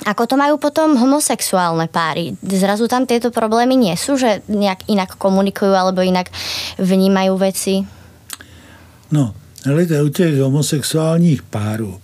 [0.05, 2.37] Ako to majú potom homosexuálne páry?
[2.39, 6.31] Zrazu tam tieto problémy nie sú, že nejak inak komunikujú alebo inak
[6.79, 7.83] vnímajú veci?
[9.11, 9.35] No,
[9.67, 11.99] hledajte, u těch homosexuálních párů,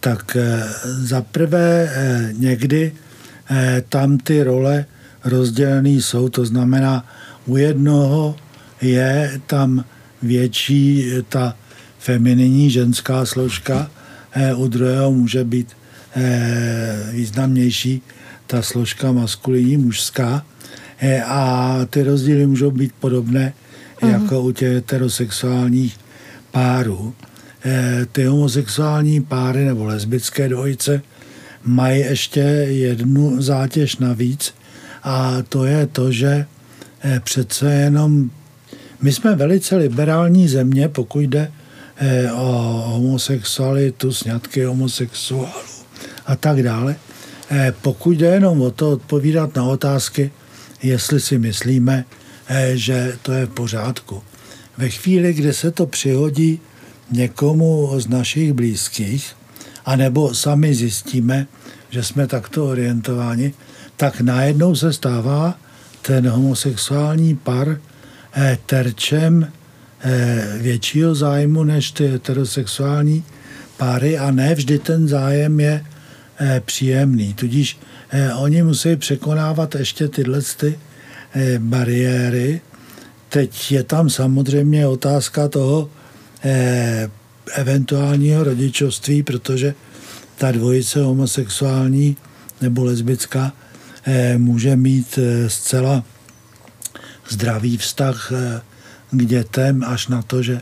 [0.00, 2.92] tak eh, za prvé eh, někdy
[3.50, 4.84] eh, tam ty role
[5.24, 7.06] rozdělené jsou, to znamená,
[7.46, 8.36] u jednoho
[8.82, 9.84] je tam
[10.22, 11.56] větší ta
[11.98, 13.90] femininní ženská složka,
[14.56, 15.68] u druhého může být
[17.12, 18.02] významnější
[18.46, 20.46] ta složka maskulinní mužská
[21.26, 23.52] a ty rozdíly můžou být podobné
[24.00, 24.08] uh-huh.
[24.08, 25.98] jako u těch heterosexuálních
[26.50, 27.14] párů.
[28.12, 31.02] Ty homosexuální páry nebo lesbické dvojice
[31.64, 34.54] mají ještě jednu zátěž navíc
[35.02, 36.46] a to je to, že
[37.24, 38.30] přece jenom
[39.02, 41.52] my jsme velice liberální země, pokud jde
[42.34, 45.78] o homosexualitu, sňatky homosexuálů
[46.26, 46.96] a tak dále.
[47.50, 50.30] Eh, pokud jde jenom o to odpovídat na otázky,
[50.82, 52.04] jestli si myslíme,
[52.48, 54.22] eh, že to je v pořádku.
[54.78, 56.60] Ve chvíli, kdy se to přihodí
[57.10, 59.36] někomu z našich blízkých,
[59.84, 61.46] anebo sami zjistíme,
[61.90, 63.52] že jsme takto orientováni,
[63.96, 65.58] tak najednou se stává
[66.02, 67.80] ten homosexuální par
[68.32, 69.52] eh, terčem
[70.58, 73.24] většího zájmu než ty heterosexuální
[73.76, 75.84] páry a ne vždy ten zájem je
[76.40, 77.34] Eh, příjemný.
[77.34, 77.78] Tudíž
[78.10, 80.78] eh, oni musí překonávat ještě tyhle ty
[81.34, 82.60] eh, bariéry.
[83.28, 85.90] Teď je tam samozřejmě otázka toho
[87.54, 89.74] eventuálního rodičovství, protože
[90.36, 92.16] ta dvojice homosexuální
[92.60, 93.52] nebo lesbická
[94.36, 96.04] může mít zcela
[97.28, 98.32] zdravý vztah
[99.10, 100.60] k dětem až na to, že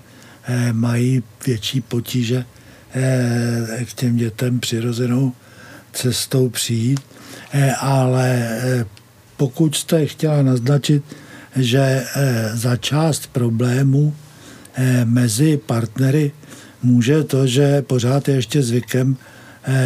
[0.73, 2.45] mají větší potíže
[3.85, 5.33] k těm dětem přirozenou
[5.93, 7.01] cestou přijít,
[7.53, 8.87] eh, ale eh,
[9.37, 11.03] pokud jste chtěla naznačit,
[11.57, 14.15] že eh, za část problémů
[15.05, 16.33] mezi partnery
[16.83, 19.17] může to, že pořád je ještě zvykem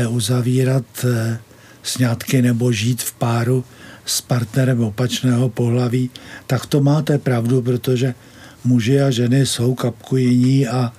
[0.08, 0.84] uzavírat
[1.82, 3.64] sňatky nebo žít v páru
[4.06, 6.10] s partnerem opačného pohlaví,
[6.46, 8.14] tak to máte pravdu, protože
[8.64, 10.92] muži a ženy jsou kapku jiní a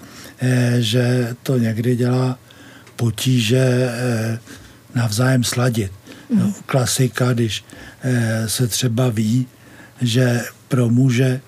[0.79, 2.39] že to někdy dělá
[2.95, 3.89] potíže
[4.95, 5.91] navzájem sladit.
[6.35, 7.65] No, klasika, když
[8.03, 9.47] eh, se třeba ví,
[10.01, 11.41] že pro muže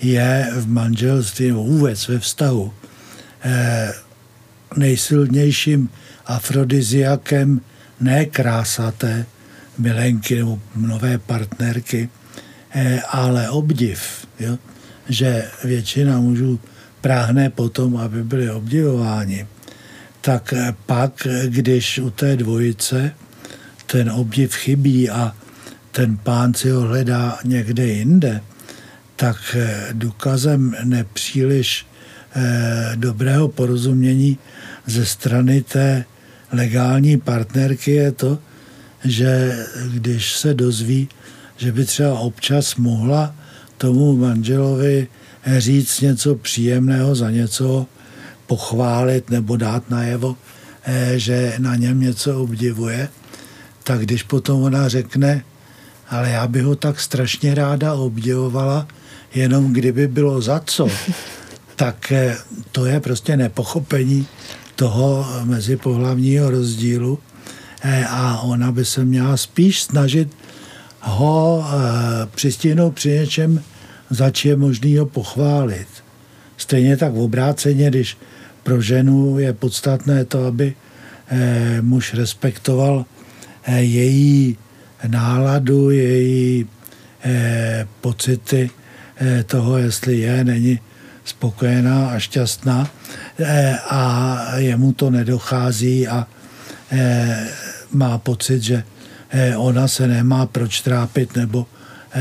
[0.00, 2.72] je v manželství nebo vůbec ve vztahu
[3.42, 3.92] eh,
[4.76, 5.88] nejsilnějším
[6.26, 7.60] afrodiziakem
[8.00, 9.26] ne krása té
[9.78, 12.08] milenky nebo nové partnerky,
[12.70, 14.26] eh, ale obdiv.
[14.40, 14.58] Jo?
[15.08, 16.60] Že většina mužů
[17.00, 19.46] práhne potom, aby byli obdivováni
[20.20, 20.54] tak
[20.86, 23.14] pak, když u té dvojice
[23.86, 25.34] ten obdiv chybí a
[25.92, 28.40] ten pán si ho hledá někde jinde,
[29.16, 29.56] tak
[29.92, 31.86] důkazem nepříliš
[32.36, 34.38] eh, dobrého porozumění
[34.86, 36.04] ze strany té
[36.52, 38.38] legální partnerky je to,
[39.04, 39.56] že
[39.92, 41.08] když se dozví,
[41.56, 43.34] že by třeba občas mohla
[43.78, 45.08] tomu manželovi
[45.58, 47.86] říct něco příjemného za něco,
[48.46, 50.36] pochválit nebo dát najevo,
[50.84, 53.08] eh, že na něm něco obdivuje,
[53.84, 55.44] tak když potom ona řekne,
[56.10, 58.88] ale já bych ho tak strašně ráda obdivovala,
[59.34, 60.88] jenom kdyby bylo za co,
[61.76, 62.36] tak eh,
[62.72, 64.26] to je prostě nepochopení
[64.76, 67.18] toho mezipohlavního rozdílu
[67.82, 70.28] eh, a ona by se měla spíš snažit
[71.00, 71.64] ho
[72.34, 73.62] přistihnout při něčem,
[74.10, 75.86] za je možný ho pochválit.
[76.56, 78.16] Stejně tak v obráceně, když
[78.62, 80.74] pro ženu je podstatné to, aby
[81.28, 83.04] eh, muž respektoval
[83.64, 84.58] eh, její
[85.06, 86.66] náladu, její
[87.24, 88.70] eh, pocity
[89.46, 90.78] toho, jestli je, není
[91.24, 92.90] spokojená a šťastná.
[93.90, 96.26] A jemu to nedochází a
[97.92, 98.82] má pocit, že
[99.56, 101.66] ona se nemá proč trápit nebo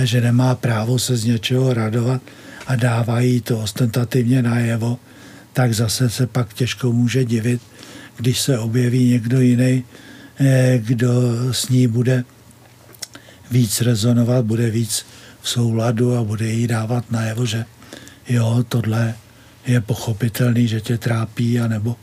[0.03, 2.21] že nemá právo se z něčeho radovat
[2.67, 4.99] a dává jí to ostentativně najevo,
[5.53, 7.61] tak zase se pak těžko může divit,
[8.17, 9.83] když se objeví někdo jiný,
[10.39, 11.11] eh, kdo
[11.51, 12.23] s ní bude
[13.51, 15.05] víc rezonovat, bude víc
[15.41, 17.65] v souladu a bude jí dávat najevo, že
[18.29, 19.13] jo, tohle
[19.67, 21.95] je pochopitelný, že tě trápí, anebo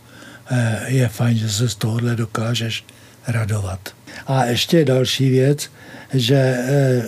[0.51, 2.85] eh, je fajn, že se z tohohle dokážeš
[3.27, 3.81] radovat.
[4.27, 5.71] A ještě další věc,
[6.15, 7.05] že eh,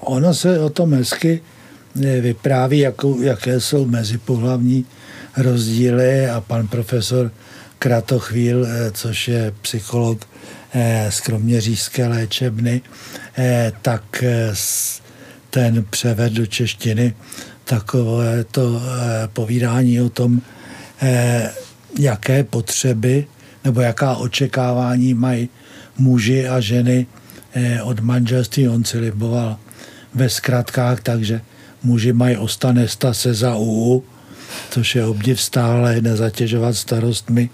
[0.00, 1.42] ono se o tom hezky
[2.20, 2.86] vypráví,
[3.20, 4.86] jaké jsou mezipohlavní
[5.36, 7.32] rozdíly a pan profesor
[7.78, 10.26] Kratochvíl, což je psycholog
[11.08, 12.82] z Kroměřížské léčebny,
[13.82, 14.24] tak
[15.50, 17.14] ten převed do češtiny
[17.64, 18.82] takové to
[19.32, 20.40] povídání o tom,
[21.98, 23.26] jaké potřeby
[23.64, 25.48] nebo jaká očekávání mají
[25.98, 27.06] muži a ženy
[27.52, 28.68] eh, od manželství.
[28.68, 29.56] On si liboval
[30.14, 31.40] ve zkratkách, takže
[31.82, 34.04] muži mají ostanesta se za UU,
[34.70, 37.50] což je obdiv stále nezatěžovat starostmi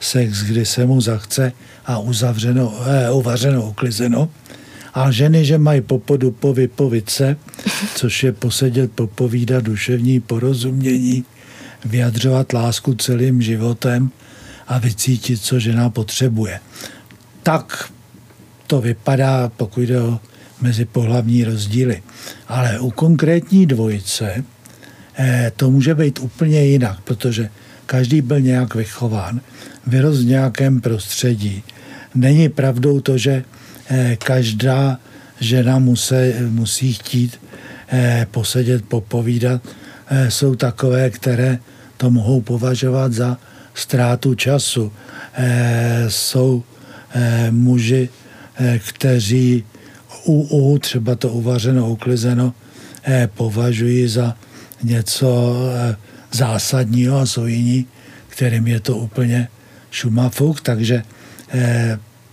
[0.00, 1.52] sex, kdy se mu zachce
[1.86, 4.28] a uzavřeno, eh, uvařeno, uklizeno.
[4.94, 7.36] A ženy, že mají popodu po vypovice,
[7.94, 11.24] což je posedět, popovídat, duševní porozumění,
[11.84, 14.10] vyjadřovat lásku celým životem
[14.68, 16.60] a vycítit, co žena potřebuje.
[17.42, 17.92] Tak
[18.66, 20.20] to vypadá, pokud jde o
[20.60, 22.02] mezipohlavní rozdíly.
[22.48, 24.44] Ale u konkrétní dvojice
[25.18, 27.50] eh, to může být úplně jinak, protože
[27.86, 29.40] každý byl nějak vychován,
[29.86, 31.62] vyrost v nějakém prostředí.
[32.14, 33.44] Není pravdou to, že
[33.90, 34.98] eh, každá
[35.40, 36.14] žena musí,
[36.48, 37.40] musí chtít
[37.88, 39.62] eh, posedět, popovídat.
[40.28, 41.58] Jsou takové, které
[41.96, 43.38] to mohou považovat za
[43.74, 44.92] ztrátu času.
[46.08, 46.62] Jsou
[47.50, 48.08] muži,
[48.58, 49.64] Eh, kteří
[50.26, 52.54] u třeba to uvařeno, uklizeno,
[53.04, 54.34] eh, považují za
[54.82, 55.96] něco eh,
[56.36, 57.86] zásadního a jsou jiní,
[58.28, 59.48] kterým je to úplně
[59.90, 61.02] šumafuk, takže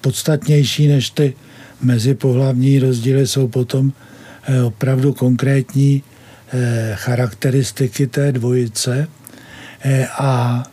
[0.01, 1.33] podstatnější než ty
[1.81, 3.93] mezipohlavní rozdíly jsou potom
[4.65, 6.03] opravdu konkrétní
[6.93, 9.07] charakteristiky té dvojice.
[10.19, 10.63] A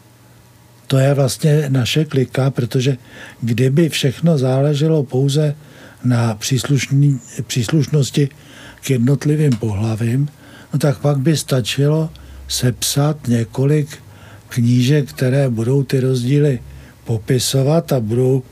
[0.87, 2.97] to je vlastně naše klika, protože
[3.41, 5.55] kdyby všechno záleželo pouze
[6.05, 6.39] na
[7.47, 8.29] příslušnosti
[8.81, 10.29] k jednotlivým pohlavím,
[10.73, 12.11] no tak pak by stačilo
[12.51, 13.89] sepsat několik
[14.49, 16.59] knížek, které budou ty rozdíly
[17.05, 18.43] popisovat a budou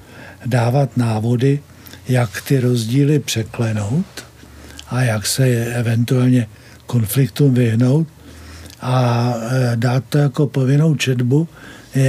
[0.46, 1.60] dávat návody,
[2.08, 4.06] jak ty rozdíly překlenout
[4.90, 6.46] a jak se eventuálně
[6.86, 8.06] konfliktům vyhnout
[8.80, 11.48] a e, dát to jako povinnou četbu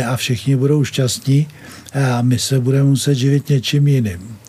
[0.08, 1.48] a všichni budou šťastní
[1.94, 4.40] a my se budeme muset živit něčím jiným.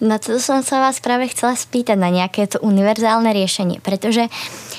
[0.00, 4.30] Na to som sa vás práve chcela spýtať, na nejaké to univerzálne riešenie, pretože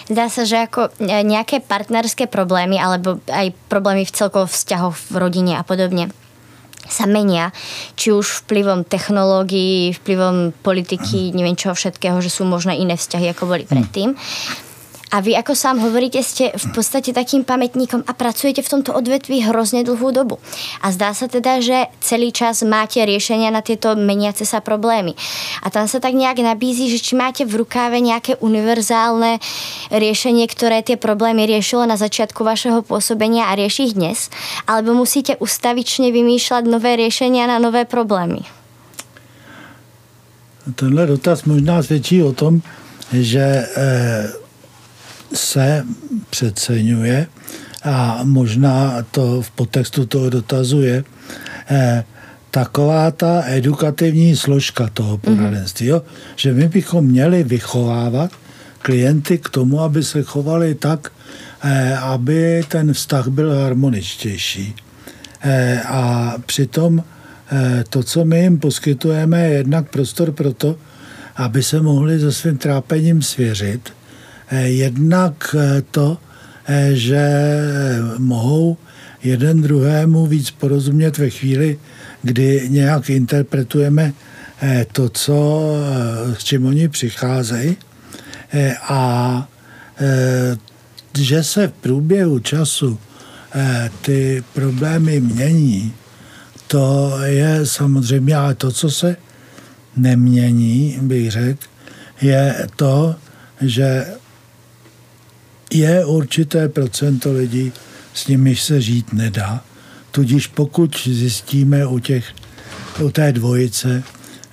[0.08, 5.16] zdá sa, že ako e, nejaké partnerské problémy alebo aj problémy v celkovo vzťahoch v
[5.20, 6.12] rodine a podobne
[6.88, 7.52] sa menia,
[8.00, 13.44] či už vplyvom technológií, vplyvom politiky, neviem čoho všetkého, že sú možno iné vzťahy, ako
[13.44, 14.16] boli predtým.
[15.08, 19.40] A vy, ako sám hovoríte, ste v podstate takým pamätníkom a pracujete v tomto odvetví
[19.40, 20.36] hrozne dlhú dobu.
[20.84, 25.16] A zdá sa teda, že celý čas máte riešenia na tieto meniace sa problémy.
[25.64, 29.40] A tam sa tak nejak nabízí, že či máte v rukáve nejaké univerzálne
[29.96, 34.28] riešenie, ktoré tie problémy riešilo na začiatku vašeho pôsobenia a rieši ich dnes,
[34.68, 38.44] alebo musíte ustavične vymýšľať nové riešenia na nové problémy?
[40.76, 42.62] Tenhle dotaz možná svědčí o tom,
[43.14, 44.47] že eh,
[45.34, 45.86] se
[46.30, 47.28] přeceňuje
[47.84, 51.04] a možná to v podtextu toho dotazuje
[51.70, 52.04] eh,
[52.52, 55.38] taková ta edukativní složka toho mhm.
[55.38, 56.02] poradenství, jo?
[56.36, 58.32] že my bychom měli vychovávat
[58.80, 61.12] klienty k tomu, aby se chovali tak,
[61.64, 64.76] eh, aby ten vztah byl harmoničtější.
[65.42, 67.04] Eh, a přitom
[67.52, 70.76] eh, to, co my jim poskytujeme, je jednak prostor pro to,
[71.36, 73.94] aby se mohli se svým trápením svěřit
[74.52, 76.18] jednak eh, to,
[76.68, 77.24] eh, že
[78.18, 78.78] mohou
[79.24, 81.80] jeden druhému víc porozumět ve chvíli,
[82.24, 84.14] kdy nějak interpretujeme
[84.92, 85.72] to, co,
[86.38, 87.78] s čím oni přicházejí.
[88.82, 89.48] A
[91.18, 93.00] že se v průběhu času
[94.02, 95.94] ty problémy mění,
[96.68, 99.16] to je samozřejmě, ale to, co se
[99.98, 101.64] nemění, bych řekl,
[102.22, 103.16] je to,
[103.62, 104.06] že
[105.74, 107.72] je určité procento lidí,
[108.14, 109.64] s nimiž se žít nedá.
[110.12, 112.26] Tudíž pokud zjistíme u, těch,
[113.02, 114.04] u té dvojice,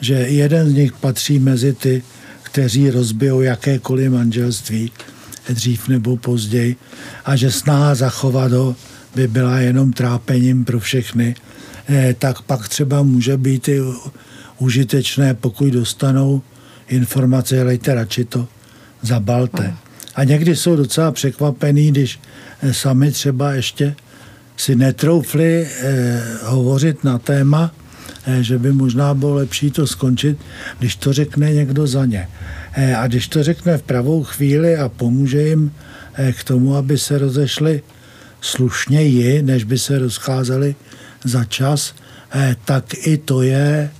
[0.01, 2.03] že jeden z nich patří mezi ty,
[2.43, 4.93] kteří rozbijou jakékoliv manželství,
[5.49, 6.77] dřív nebo později,
[7.25, 8.77] a že snaha zachovat ho
[9.15, 11.35] by byla jenom trápením pro všechny,
[11.89, 13.81] eh, tak pak třeba může být i
[14.59, 16.43] užitečné, pokud dostanou
[16.89, 18.49] informace, lejte radši to
[19.03, 19.75] zabalte.
[20.17, 22.21] A někdy jsou docela překvapený, když
[22.63, 23.95] eh, sami třeba ještě
[24.57, 27.75] si netroufli eh, hovořit na téma,
[28.27, 30.39] eh, že by možná bylo lepší to skončit,
[30.79, 32.29] když to řekne někdo za ně.
[32.73, 35.73] Eh, a když to řekne v pravou chvíli a pomůže jim
[36.15, 37.83] eh, k tomu, aby se rozešli
[38.41, 40.75] slušněji, než by se rozcházeli
[41.25, 41.95] za čas,
[42.65, 43.91] tak i to je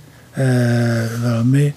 [1.17, 1.73] velmi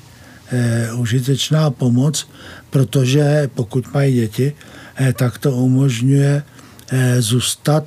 [0.97, 2.29] užitečná pomoc,
[2.71, 4.53] protože pokud mají děti,
[5.15, 6.43] tak to umožňuje
[7.19, 7.85] zůstat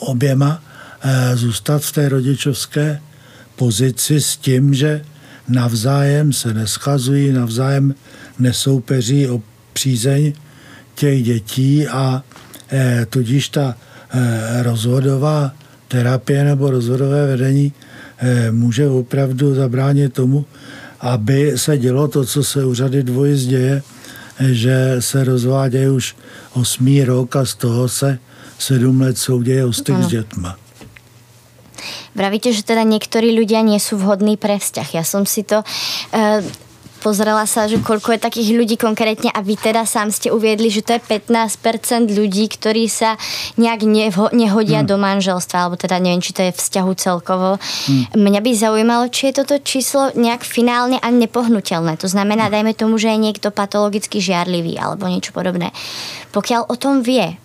[0.00, 0.62] oběma,
[1.34, 3.00] zůstat v té rodičovské
[3.56, 5.04] pozici s tím, že
[5.48, 7.94] navzájem se neschazují, navzájem
[8.38, 10.32] nesoupeří o přízeň
[10.94, 12.22] těch dětí a
[13.10, 13.74] tudíž ta
[14.62, 15.52] rozvodová
[15.88, 17.72] terapie nebo rozvodové vedení
[18.50, 20.44] může opravdu zabránit tomu,
[21.00, 23.82] aby se dělo to, co se u řady dvojic děje,
[24.40, 26.16] e, že se rozvádějí už
[26.52, 28.18] osmý rok a z toho se
[28.58, 30.56] sedm let soudějí o styk s dětma.
[32.16, 34.88] Vravíte, že teda niektorí ľudia nie sú vhodní pre vzťah.
[34.96, 36.40] Ja som si to uh,
[36.98, 40.82] pozrela sa, že koľko je takých ľudí konkrétne a vy teda sám ste uviedli, že
[40.82, 43.14] to je 15% ľudí, ktorí sa
[43.60, 44.88] nejak neho, nehodia hmm.
[44.88, 47.60] do manželstva, alebo teda neviem, či to je vzťahu celkovo.
[47.60, 48.04] Hmm.
[48.16, 51.96] Mňa by zaujímalo, či je toto číslo nejak finálne a nepohnutelné.
[52.02, 55.70] To znamená, dajme tomu, že je niekto patologicky žiarlivý alebo niečo podobné.
[56.34, 57.38] Pokiaľ o tom vie,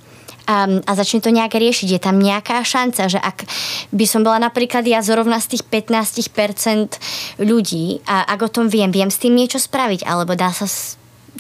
[0.48, 1.88] a, a začne to nejak riešiť.
[1.92, 3.46] Je tam nejaká šanca, že ak
[3.94, 6.98] by som bola napríklad ja zrovna z tých 15%
[7.42, 10.66] ľudí a ak o tom viem, viem s tým niečo spraviť, alebo dá sa,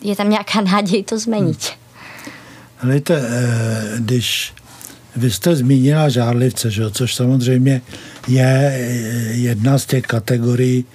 [0.02, 1.78] je tam nějaká nádej to změnit?
[2.82, 4.54] Hlejte, eh, když
[5.16, 6.92] vy jste zmínila žárlivce, že?
[6.92, 7.82] což samozřejmě
[8.28, 8.80] je eh,
[9.34, 10.86] jedna z těch kategorií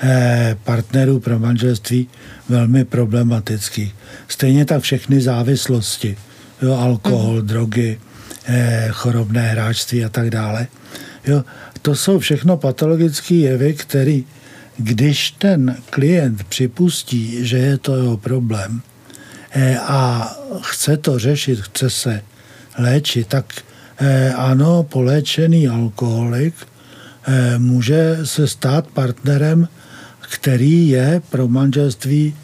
[0.00, 2.08] eh, partnerů pro manželství
[2.48, 3.94] velmi problematických.
[4.28, 6.16] Stejně tak všechny závislosti
[6.62, 7.46] jo, alkohol, mm.
[7.46, 8.00] drogy,
[8.44, 10.66] eh, chorobné hráčství a tak dále.
[11.26, 11.44] Jo,
[11.82, 14.20] to jsou všechno patologické jevy, které,
[14.76, 18.82] když ten klient připustí, že je to jeho problém
[19.50, 20.30] eh, a
[20.60, 22.22] chce to řešit, chce se
[22.78, 23.44] léčit, tak
[23.98, 26.54] eh, ano, poléčený alkoholik
[27.26, 29.68] eh, může se stát partnerem,
[30.20, 32.34] který je pro manželství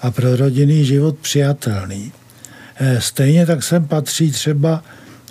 [0.00, 2.12] a pro rodinný život přijatelný.
[2.78, 4.84] Eh, stejně tak sem patří třeba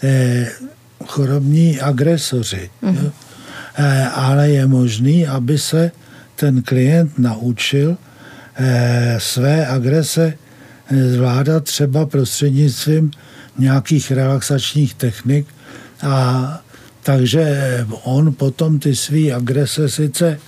[0.03, 0.47] eh,
[1.05, 2.69] chorobní agresoři.
[2.83, 3.11] Mm-hmm.
[4.13, 5.91] Ale je možný, aby se
[6.35, 7.97] ten klient naučil
[9.17, 10.33] své agrese
[11.11, 13.11] zvládat třeba prostřednictvím
[13.57, 15.47] nějakých relaxačních technik
[16.01, 16.61] a
[17.03, 20.39] takže on potom ty své agrese sice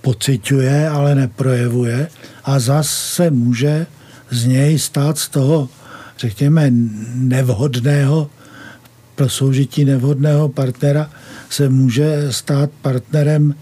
[0.00, 2.08] pociťuje, ale neprojevuje
[2.44, 3.86] a zase může
[4.30, 5.68] z něj stát z toho
[6.24, 6.70] řekněme,
[7.14, 8.30] nevhodného,
[9.14, 11.10] pro soužití nevhodného partnera
[11.50, 13.54] se může stát partnerem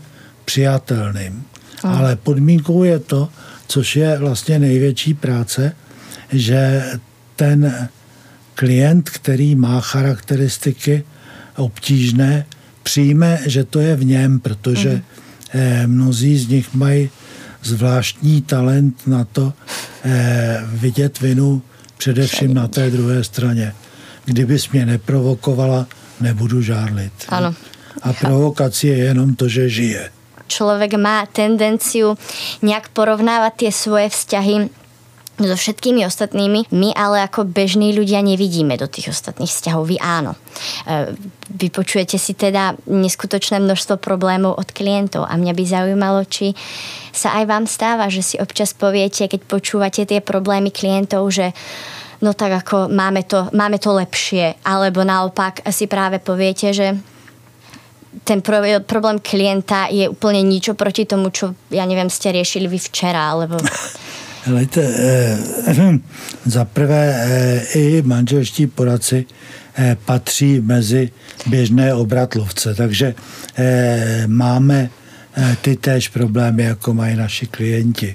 [0.44, 1.32] přijatelným.
[1.82, 1.94] Hmm.
[1.94, 3.28] Ale podmínkou je to,
[3.66, 5.76] což je vlastně největší práce,
[6.32, 6.84] že
[7.36, 7.88] ten
[8.54, 11.04] klient, který má charakteristiky
[11.56, 12.46] obtížné,
[12.82, 15.02] přijme, že to je v něm, protože
[15.50, 15.86] hmm.
[15.86, 17.10] mnozí z nich mají
[17.62, 19.52] zvláštní talent na to
[20.04, 21.62] eh, vidět vinu
[22.02, 23.74] Především na té druhé straně.
[24.24, 25.86] Kdybys mě neprovokovala,
[26.20, 27.12] nebudu žárlit.
[27.28, 27.54] Ano.
[28.02, 30.10] A provokace je jenom to, že žije.
[30.46, 32.18] Člověk má tendenciu
[32.62, 34.68] nějak porovnávat ty svoje vzťahy
[35.40, 36.68] so všetkými ostatnými.
[36.76, 39.88] My ale ako bežní ľudia nevidíme do tých ostatných vzťahov.
[39.88, 40.36] Vy áno.
[40.84, 41.16] E,
[41.48, 46.52] vypočujete si teda neskutočné množstvo problémov od klientov a mňa by zaujímalo, či
[47.16, 51.56] sa aj vám stáva, že si občas poviete, keď počúvate tie problémy klientov, že
[52.20, 56.94] no tak ako máme to, máme to lepšie, alebo naopak si práve poviete, že
[58.24, 58.44] ten
[58.86, 63.56] problém klienta je úplně nič proti tomu, čo, ja neviem, ste riešili vy včera, alebo
[64.44, 65.38] Helejte, eh,
[66.46, 69.26] za prvé eh, i manželští poradci
[69.74, 71.10] eh, patří mezi
[71.46, 73.14] běžné obratlovce, takže
[73.56, 74.90] eh, máme
[75.36, 78.14] eh, ty též problémy, jako mají naši klienti.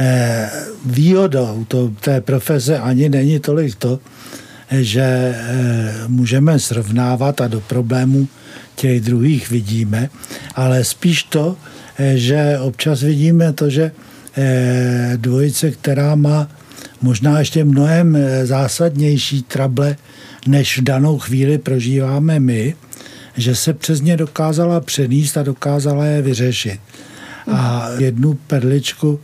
[0.00, 0.50] Eh,
[0.84, 4.00] výhodou to, té profese ani není tolik to,
[4.70, 8.28] že eh, můžeme srovnávat a do problémů
[8.74, 10.08] těch druhých vidíme,
[10.54, 11.56] ale spíš to,
[11.98, 13.92] eh, že občas vidíme to, že
[15.16, 16.48] dvojice, která má
[17.02, 19.96] možná ještě mnohem eh, zásadnější trable,
[20.46, 22.74] než v danou chvíli prožíváme my,
[23.36, 26.80] že se přes ně dokázala přenést a dokázala je vyřešit.
[27.52, 29.20] A jednu perličku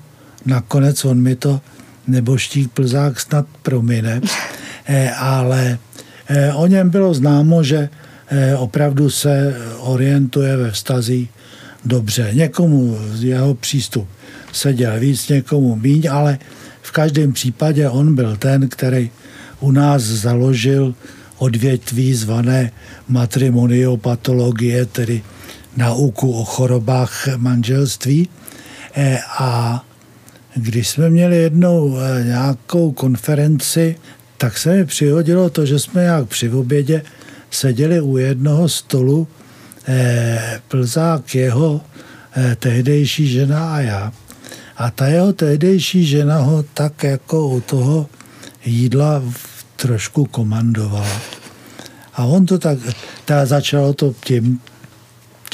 [0.46, 1.60] nakonec on mi to
[2.06, 4.20] neboštík Plzák snad promine,
[4.86, 5.78] eh, ale
[6.54, 7.88] o něm bylo známo, že
[8.58, 11.30] opravdu se orientuje ve vztazích
[11.84, 12.30] dobře.
[12.32, 14.08] Někomu jeho přístup
[14.52, 16.38] seděl víc, někomu míň, ale
[16.82, 19.10] v každém případě on byl ten, který
[19.60, 20.94] u nás založil
[21.38, 22.70] odvětví zvané
[23.08, 25.22] matrimoniopatologie, tedy
[25.76, 28.28] nauku o chorobách manželství.
[28.96, 29.84] E, a
[30.54, 33.96] když jsme měli jednou e, nějakou konferenci,
[34.38, 37.02] tak se mi přihodilo to, že jsme jak při obědě
[37.50, 39.28] seděli u jednoho stolu
[39.88, 41.80] e, Plzák jeho
[42.58, 44.12] tehdejší žena a já.
[44.78, 48.06] A ta jeho tehdejší žena ho tak jako u toho
[48.64, 49.22] jídla
[49.76, 51.20] trošku komandovala.
[52.14, 52.78] A on to tak,
[53.24, 54.60] ta začalo to tím,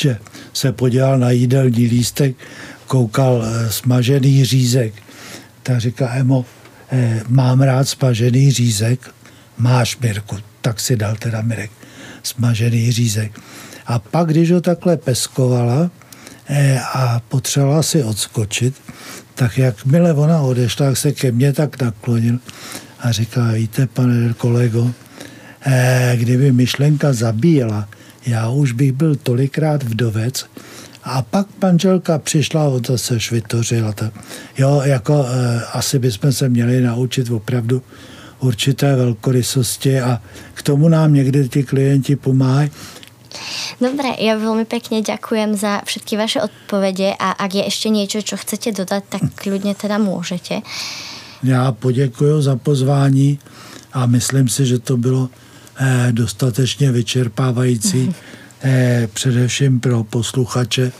[0.00, 0.18] že
[0.52, 2.36] se podíval na jídelní lístek,
[2.86, 4.94] koukal eh, smažený řízek.
[5.62, 6.44] Tak říká, Emo,
[6.92, 9.14] eh, mám rád smažený řízek,
[9.58, 11.70] máš Mirku, tak si dal teda Mirek
[12.22, 13.40] smažený řízek.
[13.86, 15.90] A pak, když ho takhle peskovala
[16.94, 18.74] a potřebovala si odskočit,
[19.34, 22.38] tak jakmile ona odešla, tak se ke mně tak naklonil
[23.00, 24.90] a říká, víte, pane kolego,
[26.14, 27.88] kdyby myšlenka zabíjela,
[28.26, 30.46] já už bych byl tolikrát vdovec,
[31.04, 33.94] a pak manželka přišla a on zase švitořil.
[34.58, 37.82] Jo, jako e, asi bychom se měli naučit opravdu
[38.40, 40.20] určité velkorysosti a
[40.54, 42.70] k tomu nám někdy ti klienti pomáhají.
[43.80, 48.36] Dobre, ja veľmi pekne ďakujem za všetky vaše odpovede a ak je ešte niečo, čo
[48.36, 50.62] chcete dodať, tak kľudne teda môžete.
[51.44, 53.38] Já poděkuji za pozvání
[53.92, 55.28] a myslím si, že to bylo
[55.76, 58.14] eh, dostatečně vyčerpávající.
[58.62, 60.92] eh, především pro posluchače.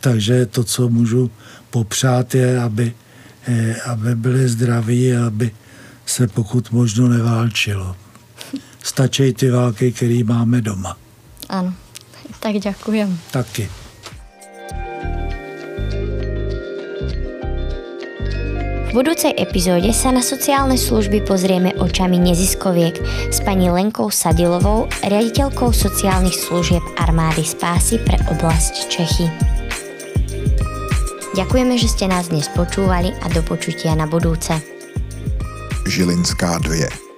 [0.00, 1.30] Takže to, co můžu
[1.70, 2.92] popřát, je, aby,
[3.48, 5.50] eh, aby byli zdraví a aby
[6.06, 7.96] se pokud možno neválčilo.
[8.82, 11.01] Stačí ty války, které máme doma.
[11.52, 11.72] Ano,
[12.40, 13.18] tak děkujem.
[13.30, 13.68] Taky.
[18.88, 23.00] V budúcej epizóde sa na sociálne služby pozrieme očami neziskoviek
[23.32, 29.28] s pani Lenkou Sadilovou, riaditeľkou sociálnych služieb armády spásy pre oblasť Čechy.
[31.32, 34.56] Ďakujeme, že ste nás dnes počúvali a do počutia na budúce.
[35.88, 37.11] Žilinská 2